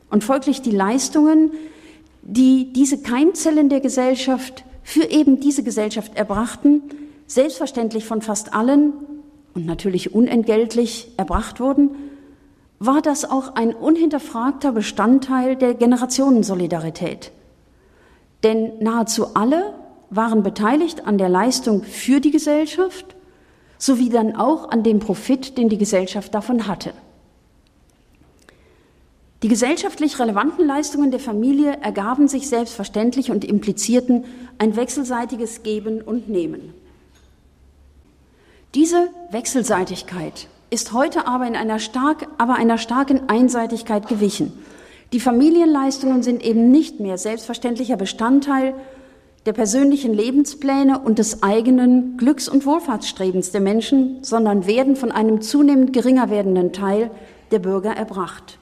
[0.09, 1.51] und folglich die Leistungen,
[2.23, 6.81] die diese Keimzellen der Gesellschaft für eben diese Gesellschaft erbrachten,
[7.27, 8.93] selbstverständlich von fast allen
[9.53, 11.91] und natürlich unentgeltlich erbracht wurden,
[12.79, 17.31] war das auch ein unhinterfragter Bestandteil der Generationensolidarität.
[18.43, 19.73] Denn nahezu alle
[20.09, 23.16] waren beteiligt an der Leistung für die Gesellschaft
[23.77, 26.93] sowie dann auch an dem Profit, den die Gesellschaft davon hatte.
[29.43, 34.25] Die gesellschaftlich relevanten Leistungen der Familie ergaben sich selbstverständlich und implizierten
[34.57, 36.73] ein wechselseitiges Geben und Nehmen.
[38.73, 44.51] Diese Wechselseitigkeit ist heute aber in einer stark, aber einer starken Einseitigkeit gewichen.
[45.13, 48.73] Die Familienleistungen sind eben nicht mehr selbstverständlicher Bestandteil
[49.47, 55.39] der persönlichen Lebenspläne und des eigenen Glücks- und Wohlfahrtsstrebens der Menschen, sondern werden von einem
[55.39, 57.09] zunehmend geringer werdenden Teil
[57.51, 58.59] der Bürger erbracht.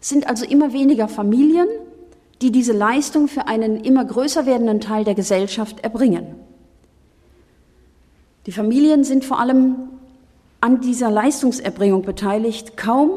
[0.00, 1.68] Es sind also immer weniger Familien,
[2.42, 6.34] die diese Leistung für einen immer größer werdenden Teil der Gesellschaft erbringen.
[8.46, 9.76] Die Familien sind vor allem
[10.60, 13.10] an dieser Leistungserbringung beteiligt, kaum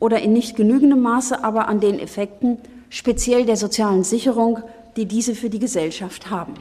[0.00, 2.58] oder in nicht genügendem Maße aber an den Effekten
[2.90, 4.58] speziell der sozialen Sicherung
[4.96, 6.54] die diese für die Gesellschaft haben.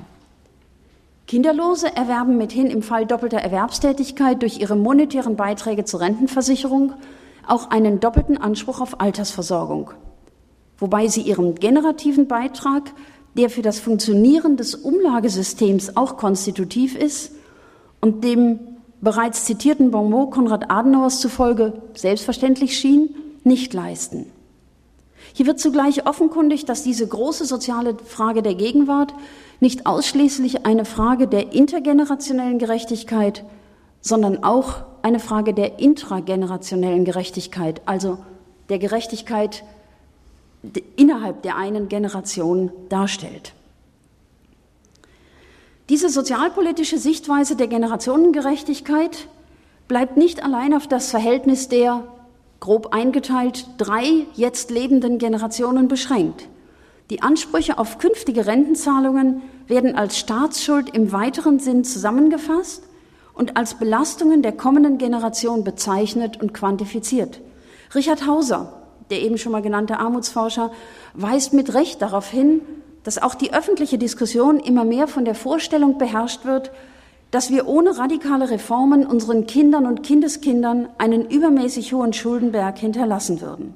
[1.28, 6.94] Kinderlose erwerben mithin im Fall doppelter Erwerbstätigkeit durch ihre monetären Beiträge zur Rentenversicherung
[7.48, 9.91] auch einen doppelten Anspruch auf Altersversorgung,
[10.78, 12.91] wobei sie ihren generativen Beitrag,
[13.36, 17.32] der für das Funktionieren des Umlagesystems auch konstitutiv ist
[18.02, 18.60] und dem
[19.00, 24.26] bereits zitierten Bonmot Konrad Adenauers zufolge selbstverständlich schien, nicht leisten.
[25.34, 29.13] Hier wird zugleich offenkundig, dass diese große soziale Frage der Gegenwart
[29.60, 33.46] nicht ausschließlich eine Frage der intergenerationellen Gerechtigkeit,
[34.02, 38.17] sondern auch eine Frage der intragenerationellen Gerechtigkeit, also
[38.70, 39.63] der Gerechtigkeit
[40.96, 43.54] innerhalb der einen Generation darstellt.
[45.89, 49.28] Diese sozialpolitische Sichtweise der Generationengerechtigkeit
[49.88, 52.04] bleibt nicht allein auf das Verhältnis der
[52.62, 56.47] grob eingeteilt drei jetzt lebenden Generationen beschränkt.
[57.10, 62.84] Die Ansprüche auf künftige Rentenzahlungen werden als Staatsschuld im weiteren Sinn zusammengefasst
[63.34, 67.41] und als Belastungen der kommenden Generation bezeichnet und quantifiziert.
[67.95, 70.71] Richard Hauser, der eben schon mal genannte Armutsforscher,
[71.15, 72.62] weist mit Recht darauf hin,
[73.04, 76.71] dass auch die öffentliche Diskussion immer mehr von der Vorstellung beherrscht wird,
[77.32, 83.74] dass wir ohne radikale Reformen unseren Kindern und Kindeskindern einen übermäßig hohen Schuldenberg hinterlassen würden.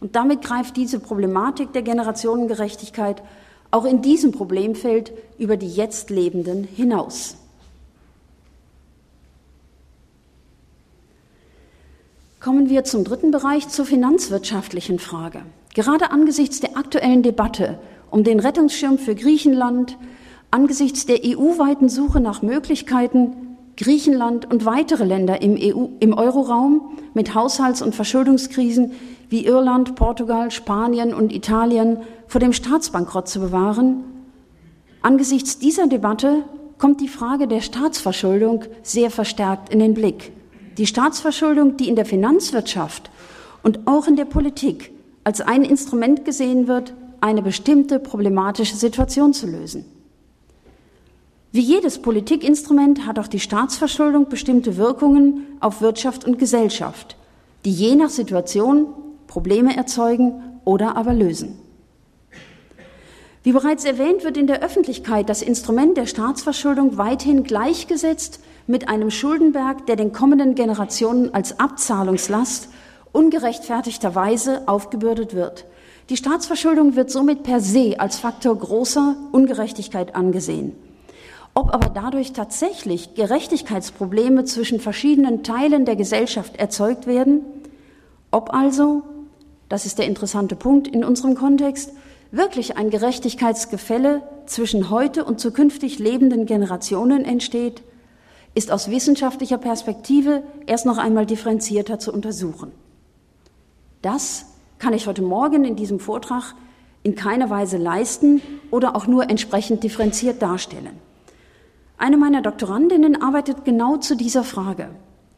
[0.00, 3.22] Und damit greift diese Problematik der Generationengerechtigkeit
[3.70, 7.36] auch in diesem Problemfeld über die jetzt Lebenden hinaus.
[12.38, 15.42] Kommen wir zum dritten Bereich, zur finanzwirtschaftlichen Frage.
[15.74, 17.78] Gerade angesichts der aktuellen Debatte
[18.10, 19.96] um den Rettungsschirm für Griechenland,
[20.52, 27.34] angesichts der EU-weiten Suche nach Möglichkeiten, Griechenland und weitere Länder im, EU, im Euroraum mit
[27.34, 28.92] Haushalts- und Verschuldungskrisen
[29.30, 34.04] wie Irland, Portugal, Spanien und Italien vor dem Staatsbankrott zu bewahren.
[35.00, 36.44] Angesichts dieser Debatte
[36.78, 40.32] kommt die Frage der Staatsverschuldung sehr verstärkt in den Blick.
[40.76, 43.10] Die Staatsverschuldung, die in der Finanzwirtschaft
[43.62, 44.92] und auch in der Politik
[45.24, 49.84] als ein Instrument gesehen wird, eine bestimmte problematische Situation zu lösen.
[51.54, 57.14] Wie jedes Politikinstrument hat auch die Staatsverschuldung bestimmte Wirkungen auf Wirtschaft und Gesellschaft,
[57.66, 58.86] die je nach Situation
[59.26, 61.58] Probleme erzeugen oder aber lösen.
[63.42, 69.10] Wie bereits erwähnt, wird in der Öffentlichkeit das Instrument der Staatsverschuldung weithin gleichgesetzt mit einem
[69.10, 72.70] Schuldenberg, der den kommenden Generationen als Abzahlungslast
[73.12, 75.66] ungerechtfertigterweise aufgebürdet wird.
[76.08, 80.72] Die Staatsverschuldung wird somit per se als Faktor großer Ungerechtigkeit angesehen.
[81.54, 87.42] Ob aber dadurch tatsächlich Gerechtigkeitsprobleme zwischen verschiedenen Teilen der Gesellschaft erzeugt werden,
[88.30, 89.02] ob also,
[89.68, 91.92] das ist der interessante Punkt in unserem Kontext,
[92.30, 97.82] wirklich ein Gerechtigkeitsgefälle zwischen heute und zukünftig lebenden Generationen entsteht,
[98.54, 102.72] ist aus wissenschaftlicher Perspektive erst noch einmal differenzierter zu untersuchen.
[104.00, 104.46] Das
[104.78, 106.54] kann ich heute Morgen in diesem Vortrag
[107.02, 110.98] in keiner Weise leisten oder auch nur entsprechend differenziert darstellen.
[111.98, 114.88] Eine meiner Doktorandinnen arbeitet genau zu dieser Frage.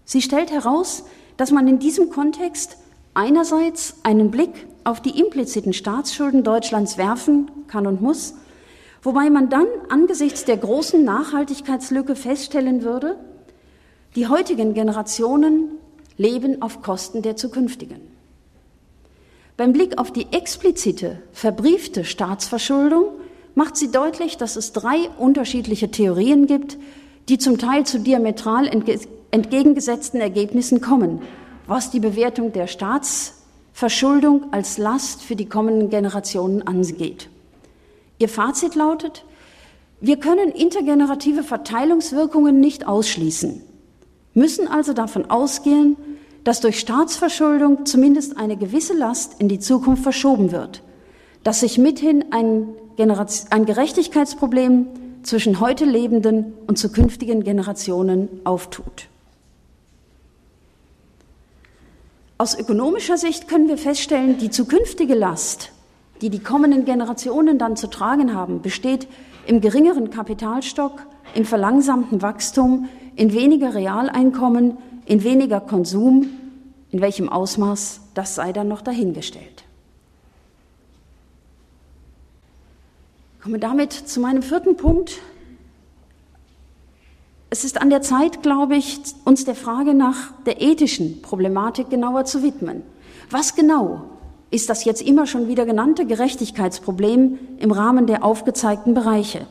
[0.04, 1.04] Sie stellt heraus,
[1.36, 2.76] dass man in diesem Kontext
[3.14, 8.34] einerseits einen Blick auf die impliziten Staatsschulden Deutschlands werfen kann und muss,
[9.02, 13.16] wobei man dann angesichts der großen Nachhaltigkeitslücke feststellen würde,
[14.14, 15.70] die heutigen Generationen
[16.16, 18.00] leben auf Kosten der zukünftigen.
[19.56, 23.06] Beim Blick auf die explizite, verbriefte Staatsverschuldung
[23.54, 26.76] macht sie deutlich, dass es drei unterschiedliche Theorien gibt,
[27.28, 28.68] die zum Teil zu diametral
[29.30, 31.22] entgegengesetzten Ergebnissen kommen,
[31.66, 37.30] was die Bewertung der Staatsverschuldung als Last für die kommenden Generationen angeht.
[38.18, 39.24] Ihr Fazit lautet,
[40.00, 43.62] wir können intergenerative Verteilungswirkungen nicht ausschließen,
[44.34, 45.96] müssen also davon ausgehen,
[46.44, 50.82] dass durch Staatsverschuldung zumindest eine gewisse Last in die Zukunft verschoben wird,
[51.42, 54.86] dass sich mithin ein, ein Gerechtigkeitsproblem
[55.22, 59.08] zwischen heute lebenden und zukünftigen Generationen auftut.
[62.36, 65.72] Aus ökonomischer Sicht können wir feststellen, die zukünftige Last,
[66.20, 69.06] die die kommenden Generationen dann zu tragen haben, besteht
[69.46, 76.26] im geringeren Kapitalstock, im verlangsamten Wachstum, in weniger Realeinkommen, in weniger Konsum,
[76.90, 79.63] in welchem Ausmaß, das sei dann noch dahingestellt.
[83.44, 85.20] Komme damit zu meinem vierten Punkt.
[87.50, 92.24] Es ist an der Zeit, glaube ich, uns der Frage nach der ethischen Problematik genauer
[92.24, 92.82] zu widmen.
[93.28, 94.04] Was genau
[94.50, 99.46] ist das jetzt immer schon wieder genannte Gerechtigkeitsproblem im Rahmen der aufgezeigten Bereiche?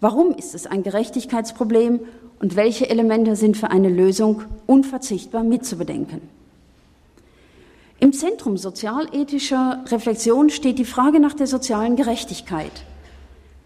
[0.00, 2.00] Warum ist es ein Gerechtigkeitsproblem
[2.40, 6.22] und welche Elemente sind für eine Lösung unverzichtbar mitzubedenken.
[8.00, 12.84] Im Zentrum sozialethischer Reflexion steht die Frage nach der sozialen Gerechtigkeit.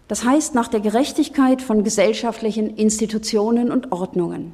[0.07, 4.53] Das heißt nach der Gerechtigkeit von gesellschaftlichen Institutionen und Ordnungen.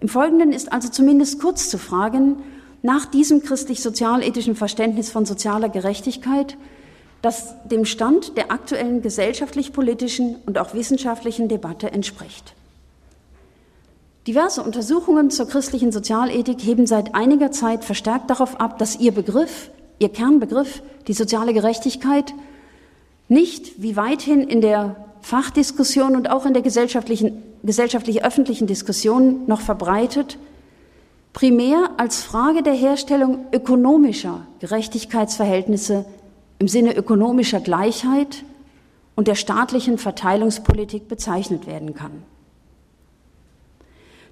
[0.00, 2.36] Im Folgenden ist also zumindest kurz zu fragen,
[2.82, 6.58] nach diesem christlich-sozialethischen Verständnis von sozialer Gerechtigkeit,
[7.22, 12.54] das dem Stand der aktuellen gesellschaftlich-politischen und auch wissenschaftlichen Debatte entspricht.
[14.26, 19.70] Diverse Untersuchungen zur christlichen Sozialethik heben seit einiger Zeit verstärkt darauf ab, dass ihr Begriff,
[19.98, 22.34] ihr Kernbegriff, die soziale Gerechtigkeit,
[23.28, 29.60] nicht wie weithin in der Fachdiskussion und auch in der gesellschaftlichen, gesellschaftlich öffentlichen Diskussion noch
[29.60, 30.38] verbreitet,
[31.32, 36.04] primär als Frage der Herstellung ökonomischer Gerechtigkeitsverhältnisse
[36.58, 38.44] im Sinne ökonomischer Gleichheit
[39.16, 42.22] und der staatlichen Verteilungspolitik bezeichnet werden kann.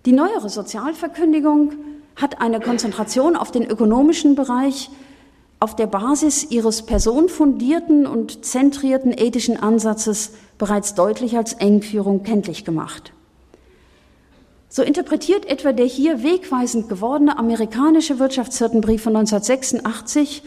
[0.04, 1.72] Die neuere Sozialverkündigung
[2.16, 4.90] hat eine Konzentration auf den ökonomischen Bereich
[5.62, 13.12] auf der Basis ihres personenfundierten und zentrierten ethischen Ansatzes bereits deutlich als Engführung kenntlich gemacht.
[14.68, 20.42] So interpretiert etwa der hier wegweisend gewordene amerikanische Wirtschaftshirtenbrief von 1986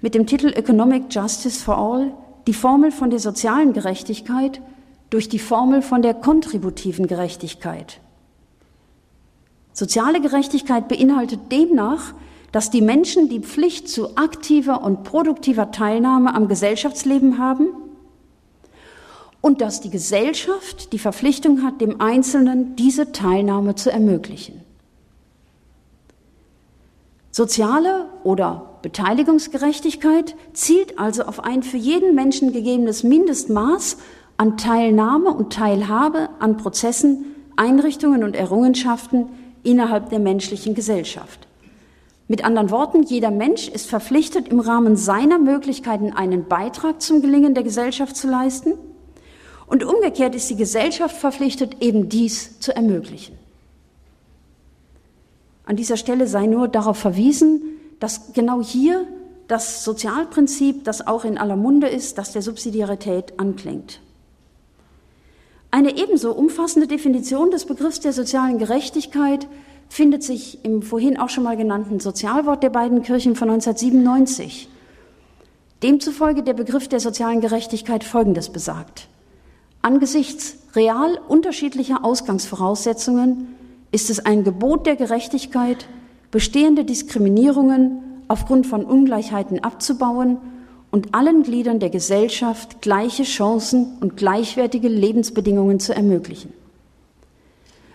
[0.00, 2.14] mit dem Titel Economic Justice for All
[2.46, 4.62] die Formel von der sozialen Gerechtigkeit
[5.10, 8.00] durch die Formel von der kontributiven Gerechtigkeit.
[9.74, 12.14] Soziale Gerechtigkeit beinhaltet demnach,
[12.56, 17.66] dass die Menschen die Pflicht zu aktiver und produktiver Teilnahme am Gesellschaftsleben haben
[19.42, 24.62] und dass die Gesellschaft die Verpflichtung hat, dem Einzelnen diese Teilnahme zu ermöglichen.
[27.30, 33.98] Soziale oder Beteiligungsgerechtigkeit zielt also auf ein für jeden Menschen gegebenes Mindestmaß
[34.38, 39.28] an Teilnahme und Teilhabe an Prozessen, Einrichtungen und Errungenschaften
[39.62, 41.45] innerhalb der menschlichen Gesellschaft.
[42.28, 47.54] Mit anderen Worten, jeder Mensch ist verpflichtet, im Rahmen seiner Möglichkeiten einen Beitrag zum Gelingen
[47.54, 48.74] der Gesellschaft zu leisten
[49.66, 53.36] und umgekehrt ist die Gesellschaft verpflichtet, eben dies zu ermöglichen.
[55.64, 57.62] An dieser Stelle sei nur darauf verwiesen,
[57.98, 59.06] dass genau hier
[59.48, 64.00] das Sozialprinzip, das auch in aller Munde ist, das der Subsidiarität anklingt.
[65.70, 69.46] Eine ebenso umfassende Definition des Begriffs der sozialen Gerechtigkeit
[69.88, 74.68] findet sich im vorhin auch schon mal genannten Sozialwort der beiden Kirchen von 1997.
[75.82, 79.08] Demzufolge der Begriff der sozialen Gerechtigkeit Folgendes besagt.
[79.82, 83.54] Angesichts real unterschiedlicher Ausgangsvoraussetzungen
[83.92, 85.86] ist es ein Gebot der Gerechtigkeit,
[86.30, 90.38] bestehende Diskriminierungen aufgrund von Ungleichheiten abzubauen
[90.90, 96.52] und allen Gliedern der Gesellschaft gleiche Chancen und gleichwertige Lebensbedingungen zu ermöglichen.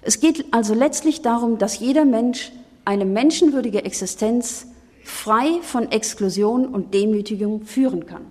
[0.02, 2.52] Es geht also letztlich darum, dass jeder Mensch
[2.86, 4.68] eine menschenwürdige Existenz
[5.04, 8.26] frei von Exklusion und Demütigung führen kann.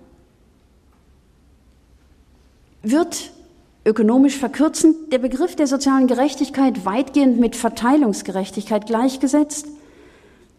[2.83, 3.31] Wird
[3.85, 9.67] ökonomisch verkürzend der Begriff der sozialen Gerechtigkeit weitgehend mit Verteilungsgerechtigkeit gleichgesetzt,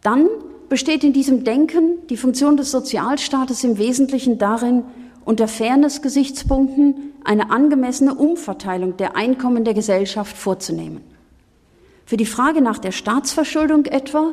[0.03, 0.29] dann
[0.68, 4.85] besteht in diesem Denken die Funktion des Sozialstaates im Wesentlichen darin,
[5.25, 11.00] unter Fairness-Gesichtspunkten eine angemessene Umverteilung der Einkommen der Gesellschaft vorzunehmen.
[12.04, 14.32] Für die Frage nach der Staatsverschuldung etwa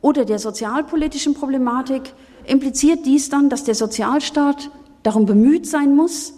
[0.00, 2.12] oder der sozialpolitischen Problematik
[2.46, 4.70] impliziert dies dann, dass der Sozialstaat
[5.02, 6.34] darum bemüht sein muss,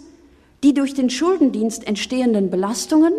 [0.63, 3.13] die durch den Schuldendienst entstehenden Belastungen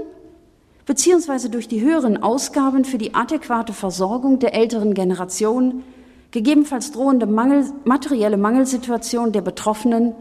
[0.86, 5.84] beziehungsweise durch die höheren Ausgaben für die adäquate Versorgung der älteren Generation
[6.30, 10.14] gegebenenfalls drohende Mangel, materielle Mangelsituation der Betroffenen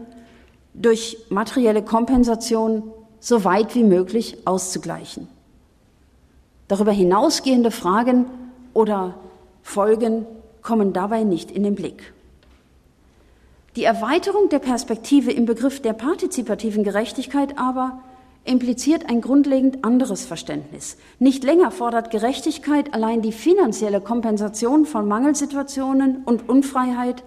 [0.80, 2.84] durch materielle Kompensation
[3.20, 5.28] so weit wie möglich auszugleichen.
[6.68, 8.26] Darüber hinausgehende Fragen
[8.74, 9.14] oder
[9.62, 10.26] Folgen
[10.62, 12.12] kommen dabei nicht in den Blick.
[13.76, 18.00] Die Erweiterung der Perspektive im Begriff der partizipativen Gerechtigkeit aber
[18.44, 20.96] impliziert ein grundlegend anderes Verständnis.
[21.18, 27.22] Nicht länger fordert Gerechtigkeit allein die finanzielle Kompensation von Mangelsituationen und Unfreiheit,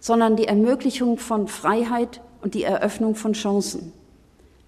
[0.00, 3.92] sondern die Ermöglichung von Freiheit und die Eröffnung von Chancen.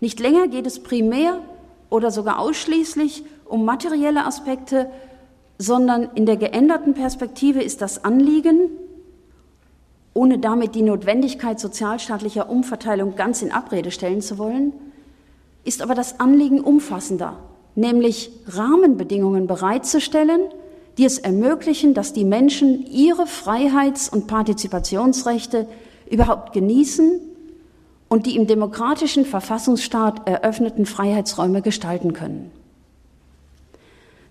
[0.01, 1.39] Nicht länger geht es primär
[1.91, 4.91] oder sogar ausschließlich um materielle Aspekte,
[5.59, 8.71] sondern in der geänderten Perspektive ist das Anliegen,
[10.15, 14.73] ohne damit die Notwendigkeit sozialstaatlicher Umverteilung ganz in Abrede stellen zu wollen,
[15.65, 17.37] ist aber das Anliegen umfassender,
[17.75, 20.41] nämlich Rahmenbedingungen bereitzustellen,
[20.99, 25.67] die es ermöglichen, dass die Menschen ihre Freiheits- und Partizipationsrechte
[26.11, 27.21] überhaupt genießen
[28.11, 32.51] und die im demokratischen Verfassungsstaat eröffneten Freiheitsräume gestalten können.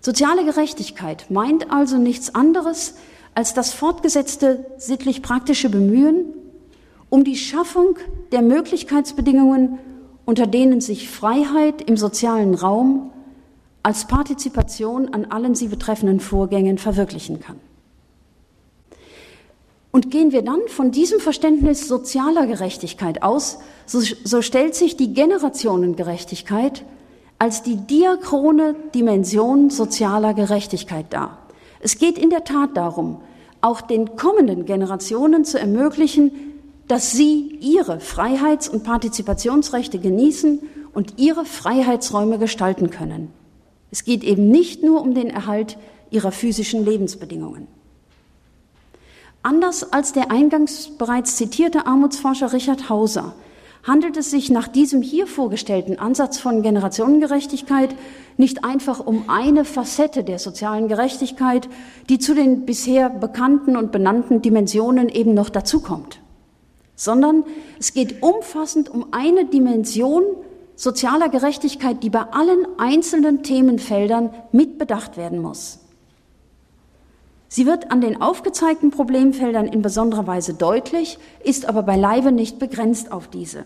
[0.00, 2.94] Soziale Gerechtigkeit meint also nichts anderes
[3.34, 6.26] als das fortgesetzte sittlich-praktische Bemühen
[7.08, 7.96] um die Schaffung
[8.30, 9.78] der Möglichkeitsbedingungen
[10.26, 13.10] unter denen sich Freiheit im sozialen Raum
[13.82, 17.56] als Partizipation an allen sie betreffenden Vorgängen verwirklichen kann.
[19.92, 25.14] Und gehen wir dann von diesem Verständnis sozialer Gerechtigkeit aus, so, so stellt sich die
[25.14, 26.84] Generationengerechtigkeit
[27.38, 31.38] als die diachrone Dimension sozialer Gerechtigkeit dar.
[31.80, 33.22] Es geht in der Tat darum,
[33.62, 36.30] auch den kommenden Generationen zu ermöglichen,
[36.86, 40.60] dass sie ihre Freiheits- und Partizipationsrechte genießen
[40.92, 43.32] und ihre Freiheitsräume gestalten können.
[43.90, 45.78] Es geht eben nicht nur um den Erhalt
[46.10, 47.66] ihrer physischen Lebensbedingungen.
[49.42, 53.34] Anders als der eingangs bereits zitierte Armutsforscher Richard Hauser
[53.82, 57.94] handelt es sich nach diesem hier vorgestellten Ansatz von Generationengerechtigkeit
[58.36, 61.68] nicht einfach um eine Facette der sozialen Gerechtigkeit,
[62.10, 66.20] die zu den bisher bekannten und benannten Dimensionen eben noch dazukommt,
[66.94, 67.44] sondern
[67.78, 70.24] es geht umfassend um eine Dimension
[70.76, 75.78] sozialer Gerechtigkeit, die bei allen einzelnen Themenfeldern mitbedacht werden muss.
[77.52, 83.10] Sie wird an den aufgezeigten Problemfeldern in besonderer Weise deutlich, ist aber beileibe nicht begrenzt
[83.10, 83.64] auf diese.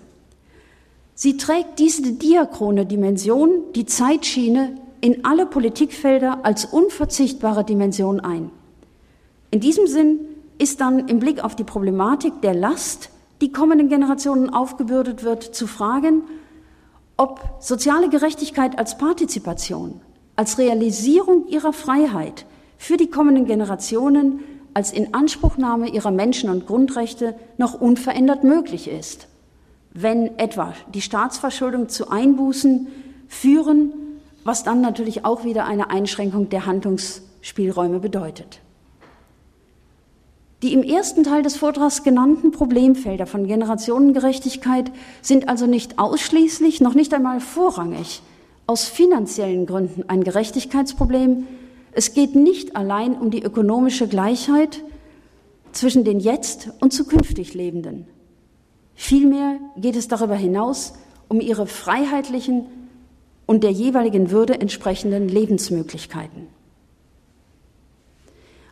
[1.14, 8.50] Sie trägt diese diachrone Dimension, die Zeitschiene, in alle Politikfelder als unverzichtbare Dimension ein.
[9.50, 10.18] In diesem Sinn
[10.56, 13.10] ist dann im Blick auf die Problematik der Last,
[13.42, 16.22] die kommenden Generationen aufgebürdet wird, zu fragen,
[17.18, 20.00] ob soziale Gerechtigkeit als Partizipation,
[20.36, 22.46] als Realisierung ihrer Freiheit,
[22.84, 24.40] für die kommenden Generationen
[24.74, 29.26] als Inanspruchnahme ihrer Menschen- und Grundrechte noch unverändert möglich ist,
[29.94, 32.88] wenn etwa die Staatsverschuldung zu Einbußen
[33.26, 33.94] führen,
[34.44, 38.60] was dann natürlich auch wieder eine Einschränkung der Handlungsspielräume bedeutet.
[40.60, 46.94] Die im ersten Teil des Vortrags genannten Problemfelder von Generationengerechtigkeit sind also nicht ausschließlich, noch
[46.94, 48.20] nicht einmal vorrangig
[48.66, 51.46] aus finanziellen Gründen ein Gerechtigkeitsproblem,
[51.94, 54.82] es geht nicht allein um die ökonomische Gleichheit
[55.72, 58.06] zwischen den jetzt und zukünftig Lebenden.
[58.94, 60.94] Vielmehr geht es darüber hinaus
[61.28, 62.66] um ihre freiheitlichen
[63.46, 66.48] und der jeweiligen Würde entsprechenden Lebensmöglichkeiten.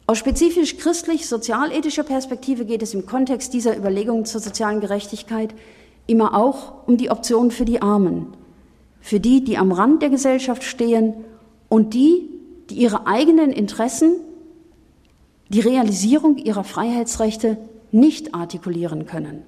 [0.06, 5.54] Aus spezifisch christlich-sozialethischer Perspektive geht es im Kontext dieser Überlegungen zur sozialen Gerechtigkeit
[6.06, 8.26] immer auch um die Option für die Armen,
[9.00, 11.14] für die, die am Rand der Gesellschaft stehen
[11.68, 12.28] und die,
[12.70, 14.16] die ihre eigenen Interessen,
[15.48, 17.58] die Realisierung ihrer Freiheitsrechte
[17.90, 19.42] nicht artikulieren können.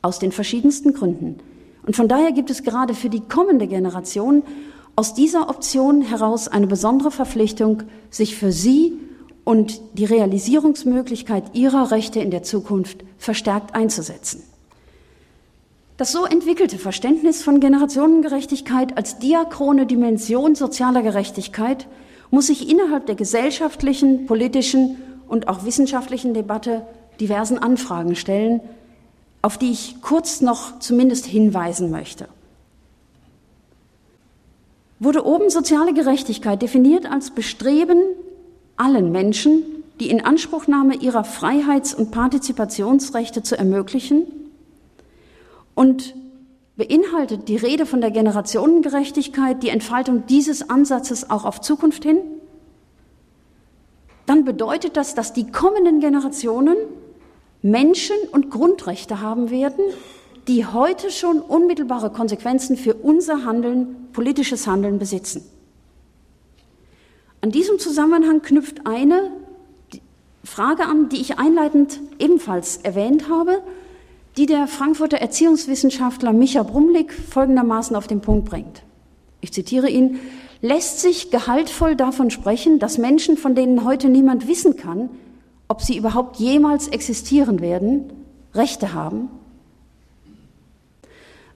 [0.00, 1.38] Aus den verschiedensten Gründen.
[1.86, 4.42] Und von daher gibt es gerade für die kommende Generation
[4.96, 8.98] aus dieser Option heraus eine besondere Verpflichtung, sich für sie
[9.44, 14.42] und die Realisierungsmöglichkeit ihrer Rechte in der Zukunft verstärkt einzusetzen.
[15.96, 21.86] Das so entwickelte Verständnis von Generationengerechtigkeit als diachrone Dimension sozialer Gerechtigkeit
[22.32, 24.96] muss sich innerhalb der gesellschaftlichen, politischen
[25.28, 26.84] und auch wissenschaftlichen Debatte
[27.20, 28.60] diversen Anfragen stellen,
[29.42, 32.26] auf die ich kurz noch zumindest hinweisen möchte.
[34.98, 38.00] Wurde oben soziale Gerechtigkeit definiert als Bestreben
[38.78, 39.62] allen Menschen,
[40.00, 44.22] die Inanspruchnahme ihrer Freiheits- und Partizipationsrechte zu ermöglichen
[45.74, 46.14] und
[46.82, 52.18] Beinhaltet die Rede von der Generationengerechtigkeit die Entfaltung dieses Ansatzes auch auf Zukunft hin?
[54.26, 56.76] Dann bedeutet das, dass die kommenden Generationen
[57.62, 59.84] Menschen und Grundrechte haben werden,
[60.48, 65.44] die heute schon unmittelbare Konsequenzen für unser Handeln, politisches Handeln besitzen.
[67.42, 69.30] An diesem Zusammenhang knüpft eine
[70.42, 73.62] Frage an, die ich einleitend ebenfalls erwähnt habe,
[74.36, 78.82] die der Frankfurter Erziehungswissenschaftler Micha Brumlik folgendermaßen auf den Punkt bringt.
[79.40, 80.20] Ich zitiere ihn,
[80.60, 85.10] lässt sich gehaltvoll davon sprechen, dass Menschen, von denen heute niemand wissen kann,
[85.68, 88.12] ob sie überhaupt jemals existieren werden,
[88.54, 89.28] Rechte haben?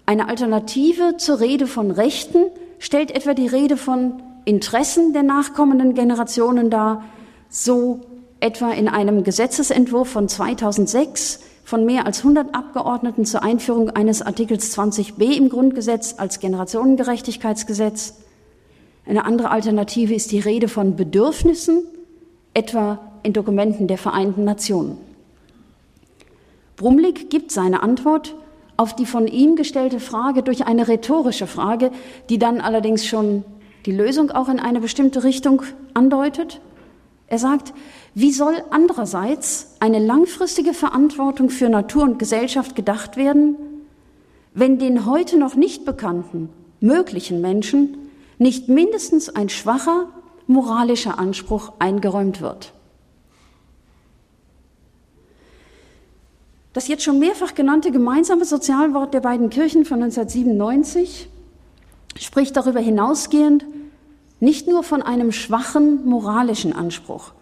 [0.06, 2.44] Eine Alternative zur Rede von Rechten
[2.78, 7.04] stellt etwa die Rede von Interessen der nachkommenden Generationen dar,
[7.48, 8.00] so
[8.40, 14.78] etwa in einem Gesetzesentwurf von 2006 von mehr als 100 Abgeordneten zur Einführung eines Artikels
[14.78, 18.14] 20b im Grundgesetz als Generationengerechtigkeitsgesetz.
[19.04, 21.82] Eine andere Alternative ist die Rede von Bedürfnissen,
[22.54, 24.96] etwa in Dokumenten der Vereinten Nationen.
[26.76, 28.36] Brumlik gibt seine Antwort
[28.76, 31.90] auf die von ihm gestellte Frage durch eine rhetorische Frage,
[32.28, 33.42] die dann allerdings schon
[33.86, 35.62] die Lösung auch in eine bestimmte Richtung
[35.94, 36.60] andeutet.
[37.26, 37.72] Er sagt,
[38.18, 43.56] wie soll andererseits eine langfristige Verantwortung für Natur und Gesellschaft gedacht werden,
[44.54, 46.48] wenn den heute noch nicht bekannten
[46.80, 47.98] möglichen Menschen
[48.38, 50.08] nicht mindestens ein schwacher
[50.46, 52.72] moralischer Anspruch eingeräumt wird?
[56.72, 61.28] Das jetzt schon mehrfach genannte gemeinsame Sozialwort der beiden Kirchen von 1997
[62.18, 63.66] spricht darüber hinausgehend
[64.40, 67.32] nicht nur von einem schwachen moralischen Anspruch,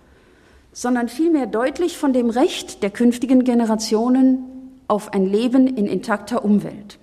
[0.74, 4.44] sondern vielmehr deutlich von dem Recht der künftigen Generationen
[4.88, 6.98] auf ein Leben in intakter Umwelt.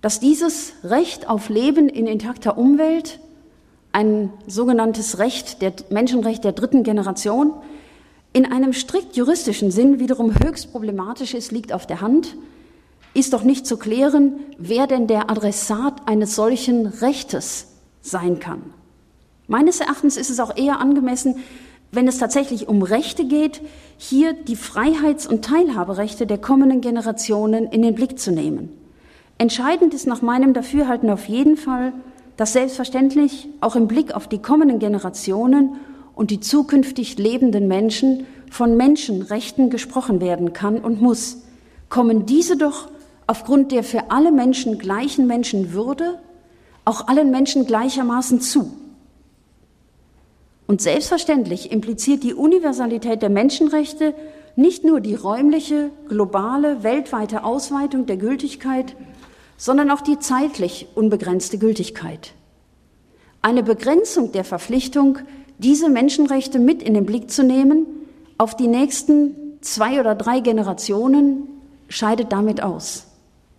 [0.00, 3.18] Dass dieses Recht auf Leben in intakter Umwelt,
[3.92, 7.52] ein sogenanntes Recht, der Menschenrecht der dritten Generation,
[8.32, 12.36] in einem strikt juristischen Sinn wiederum höchst problematisch ist, liegt auf der Hand,
[13.14, 17.66] ist doch nicht zu klären, wer denn der Adressat eines solchen Rechtes
[18.00, 18.62] sein kann.
[19.46, 21.36] Meines Erachtens ist es auch eher angemessen,
[21.94, 23.60] wenn es tatsächlich um Rechte geht,
[23.96, 28.70] hier die Freiheits- und Teilhaberechte der kommenden Generationen in den Blick zu nehmen.
[29.38, 31.92] Entscheidend ist nach meinem Dafürhalten auf jeden Fall,
[32.36, 35.76] dass selbstverständlich auch im Blick auf die kommenden Generationen
[36.14, 41.42] und die zukünftig lebenden Menschen von Menschenrechten gesprochen werden kann und muss,
[41.88, 42.88] kommen diese doch
[43.26, 46.18] aufgrund der für alle Menschen gleichen Menschenwürde
[46.84, 48.70] auch allen Menschen gleichermaßen zu.
[50.66, 54.14] Und selbstverständlich impliziert die Universalität der Menschenrechte
[54.56, 58.96] nicht nur die räumliche, globale, weltweite Ausweitung der Gültigkeit,
[59.56, 62.32] sondern auch die zeitlich unbegrenzte Gültigkeit.
[63.42, 65.18] Eine Begrenzung der Verpflichtung,
[65.58, 67.86] diese Menschenrechte mit in den Blick zu nehmen,
[68.38, 71.48] auf die nächsten zwei oder drei Generationen,
[71.88, 73.06] scheidet damit aus.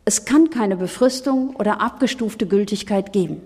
[0.05, 3.41] Es kann keine Befristung oder abgestufte Gültigkeit geben.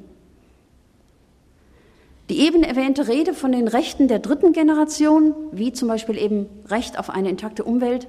[2.29, 6.99] Die eben erwähnte Rede von den Rechten der dritten Generation, wie zum Beispiel eben Recht
[6.99, 8.07] auf eine intakte Umwelt,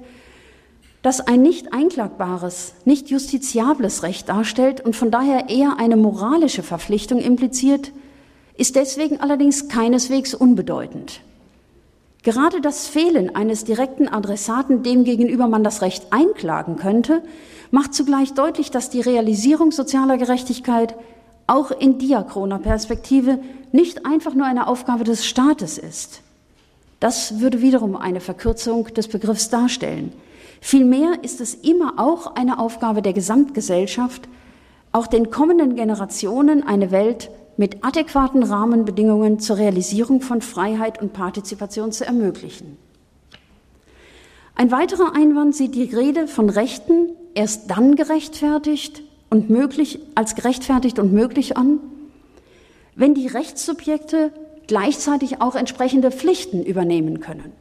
[1.01, 7.19] das ein nicht einklagbares, nicht justiziables Recht darstellt und von daher eher eine moralische Verpflichtung
[7.19, 7.91] impliziert,
[8.55, 11.21] ist deswegen allerdings keineswegs unbedeutend.
[12.21, 17.23] Gerade das Fehlen eines direkten Adressaten, dem gegenüber man das Recht einklagen könnte,
[17.71, 20.95] macht zugleich deutlich, dass die Realisierung sozialer Gerechtigkeit
[21.47, 23.39] auch in diachroner Perspektive
[23.71, 26.21] nicht einfach nur eine Aufgabe des Staates ist.
[26.99, 30.13] Das würde wiederum eine Verkürzung des Begriffs darstellen.
[30.61, 34.27] Vielmehr ist es immer auch eine Aufgabe der Gesamtgesellschaft,
[34.91, 41.91] auch den kommenden Generationen eine Welt mit adäquaten Rahmenbedingungen zur Realisierung von Freiheit und Partizipation
[41.91, 42.77] zu ermöglichen.
[44.55, 50.99] Ein weiterer Einwand sieht die Rede von Rechten erst dann gerechtfertigt und möglich als gerechtfertigt
[50.99, 51.79] und möglich an,
[53.01, 54.31] wenn die Rechtssubjekte
[54.67, 57.51] gleichzeitig auch entsprechende Pflichten übernehmen können.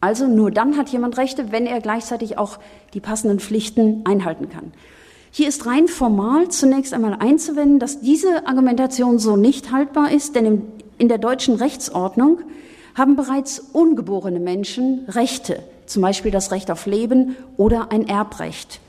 [0.00, 2.58] Also nur dann hat jemand Rechte, wenn er gleichzeitig auch
[2.94, 4.72] die passenden Pflichten einhalten kann.
[5.30, 10.62] Hier ist rein formal zunächst einmal einzuwenden, dass diese Argumentation so nicht haltbar ist, denn
[10.96, 12.38] in der deutschen Rechtsordnung
[12.94, 18.80] haben bereits ungeborene Menschen Rechte, zum Beispiel das Recht auf Leben oder ein Erbrecht,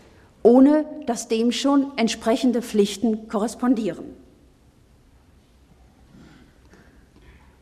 [0.44, 4.25] ohne dass dem schon entsprechende Pflichten korrespondieren.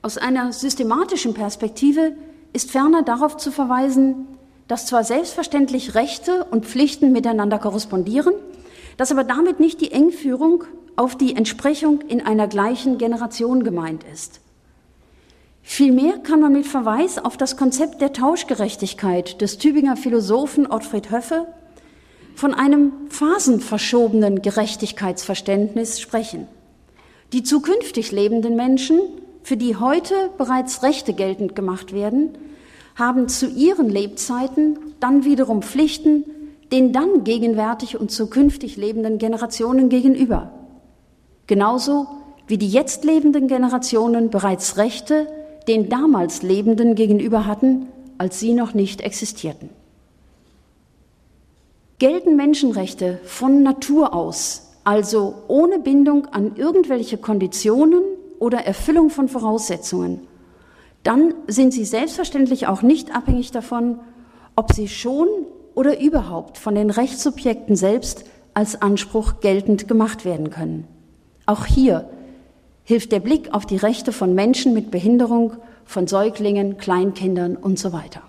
[0.04, 2.18] Aus einer systematischen Perspektive
[2.52, 4.28] ist ferner darauf zu verweisen,
[4.68, 8.34] dass zwar selbstverständlich Rechte und Pflichten miteinander korrespondieren,
[8.98, 10.66] dass aber damit nicht die Engführung
[10.98, 14.42] auf die Entsprechung in einer gleichen Generation gemeint ist.
[15.62, 21.48] Vielmehr kann man mit Verweis auf das Konzept der Tauschgerechtigkeit des Tübinger Philosophen Ottfried Höffe
[22.36, 26.50] von einem phasenverschobenen Gerechtigkeitsverständnis sprechen.
[27.32, 29.00] Die zukünftig lebenden Menschen
[29.44, 32.30] für die heute bereits Rechte geltend gemacht werden,
[32.96, 36.26] haben zu ihren Lebzeiten dann wiederum Pflichten
[36.72, 40.52] den dann gegenwärtig und zukünftig lebenden Generationen gegenüber.
[41.46, 42.08] Genauso
[42.48, 45.28] wie die jetzt lebenden Generationen bereits Rechte
[45.68, 47.88] den damals Lebenden gegenüber hatten,
[48.18, 49.70] als sie noch nicht existierten.
[52.00, 58.02] Gelten Menschenrechte von Natur aus, also ohne Bindung an irgendwelche Konditionen
[58.44, 60.20] oder Erfüllung von Voraussetzungen,
[61.04, 64.02] dann sind sie selbstverständlich auch nicht abhängig davon,
[64.58, 65.28] ob sie schon
[65.76, 70.86] oder überhaupt von den Rechtssubjekten selbst als Anspruch geltend gemacht werden können.
[71.46, 72.10] Auch hier
[72.84, 75.54] hilft der Blick auf die Rechte von Menschen mit Behinderung,
[75.86, 78.24] von Säuglingen, Kleinkindern und so weiter.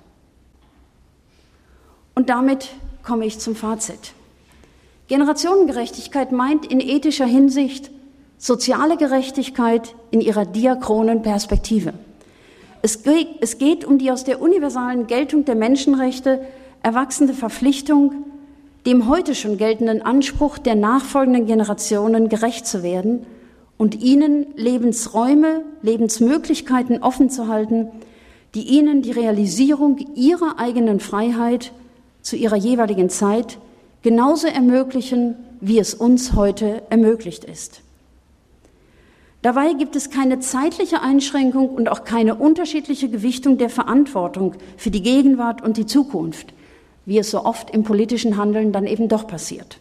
[2.15, 2.69] Und damit
[3.03, 4.12] komme ich zum Fazit.
[5.09, 7.91] Generationengerechtigkeit meint in ethischer Hinsicht
[8.47, 11.95] Soziale Gerechtigkeit in ihrer diachronen Perspektive.
[12.83, 16.43] Es geht, es geht um die aus der universalen Geltung der Menschenrechte
[16.83, 18.27] erwachsene Verpflichtung,
[18.85, 23.25] dem heute schon geltenden Anspruch der nachfolgenden Generationen gerecht zu werden
[23.79, 27.89] und ihnen Lebensräume, Lebensmöglichkeiten offen zu halten,
[28.55, 31.73] die ihnen die Realisierung ihrer eigenen Freiheit
[32.21, 33.57] zu ihrer jeweiligen Zeit
[34.03, 37.84] genauso ermöglichen, wie es uns heute ermöglicht ist.
[39.45, 45.03] Dabei gibt es keine zeitliche Einschränkung und auch keine unterschiedliche Gewichtung der Verantwortung für die
[45.03, 46.55] Gegenwart und die Zukunft,
[47.05, 49.81] wie es so oft im politischen Handeln dann eben doch passiert.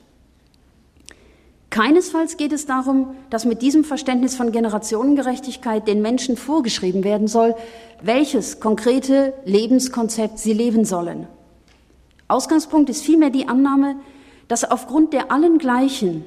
[1.70, 7.56] Keinesfalls geht es darum, dass mit diesem Verständnis von Generationengerechtigkeit den Menschen vorgeschrieben werden soll,
[8.02, 11.26] welches konkrete Lebenskonzept sie leben sollen.
[12.28, 13.96] Ausgangspunkt ist vielmehr die Annahme,
[14.50, 16.26] dass aufgrund der allen gleichen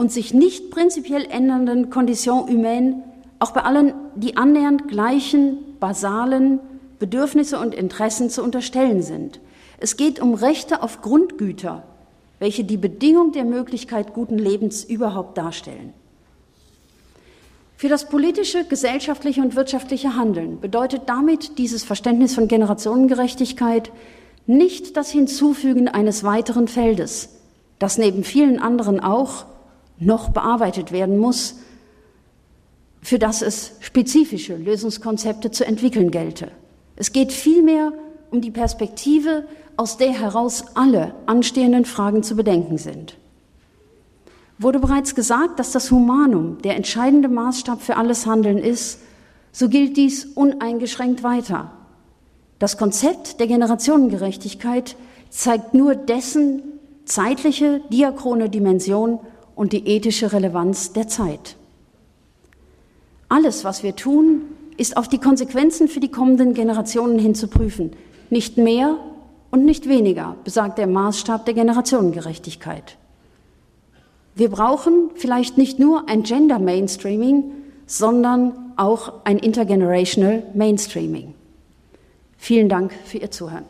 [0.00, 2.94] und sich nicht prinzipiell ändernden Conditions humaines
[3.38, 6.58] auch bei allen die annähernd gleichen basalen
[6.98, 9.40] Bedürfnisse und Interessen zu unterstellen sind.
[9.78, 11.82] Es geht um Rechte auf Grundgüter,
[12.38, 15.92] welche die Bedingung der Möglichkeit guten Lebens überhaupt darstellen.
[17.76, 23.92] Für das politische, gesellschaftliche und wirtschaftliche Handeln bedeutet damit dieses Verständnis von Generationengerechtigkeit
[24.46, 27.28] nicht das Hinzufügen eines weiteren Feldes,
[27.78, 29.44] das neben vielen anderen auch
[30.00, 31.56] noch bearbeitet werden muss,
[33.02, 36.50] für das es spezifische Lösungskonzepte zu entwickeln gelte.
[36.96, 37.92] Es geht vielmehr
[38.30, 39.44] um die Perspektive,
[39.76, 43.16] aus der heraus alle anstehenden Fragen zu bedenken sind.
[44.58, 49.00] Wurde bereits gesagt, dass das Humanum der entscheidende Maßstab für alles Handeln ist,
[49.52, 51.72] so gilt dies uneingeschränkt weiter.
[52.58, 54.96] Das Konzept der Generationengerechtigkeit
[55.30, 56.62] zeigt nur dessen
[57.06, 59.18] zeitliche, diachrone Dimension
[59.54, 61.56] und die ethische Relevanz der Zeit.
[63.28, 64.42] Alles, was wir tun,
[64.76, 67.92] ist auf die Konsequenzen für die kommenden Generationen hin zu prüfen.
[68.30, 68.96] Nicht mehr
[69.50, 72.96] und nicht weniger, besagt der Maßstab der Generationengerechtigkeit.
[74.34, 77.52] Wir brauchen vielleicht nicht nur ein Gender Mainstreaming,
[77.86, 81.34] sondern auch ein Intergenerational Mainstreaming.
[82.38, 83.64] Vielen Dank für Ihr Zuhören.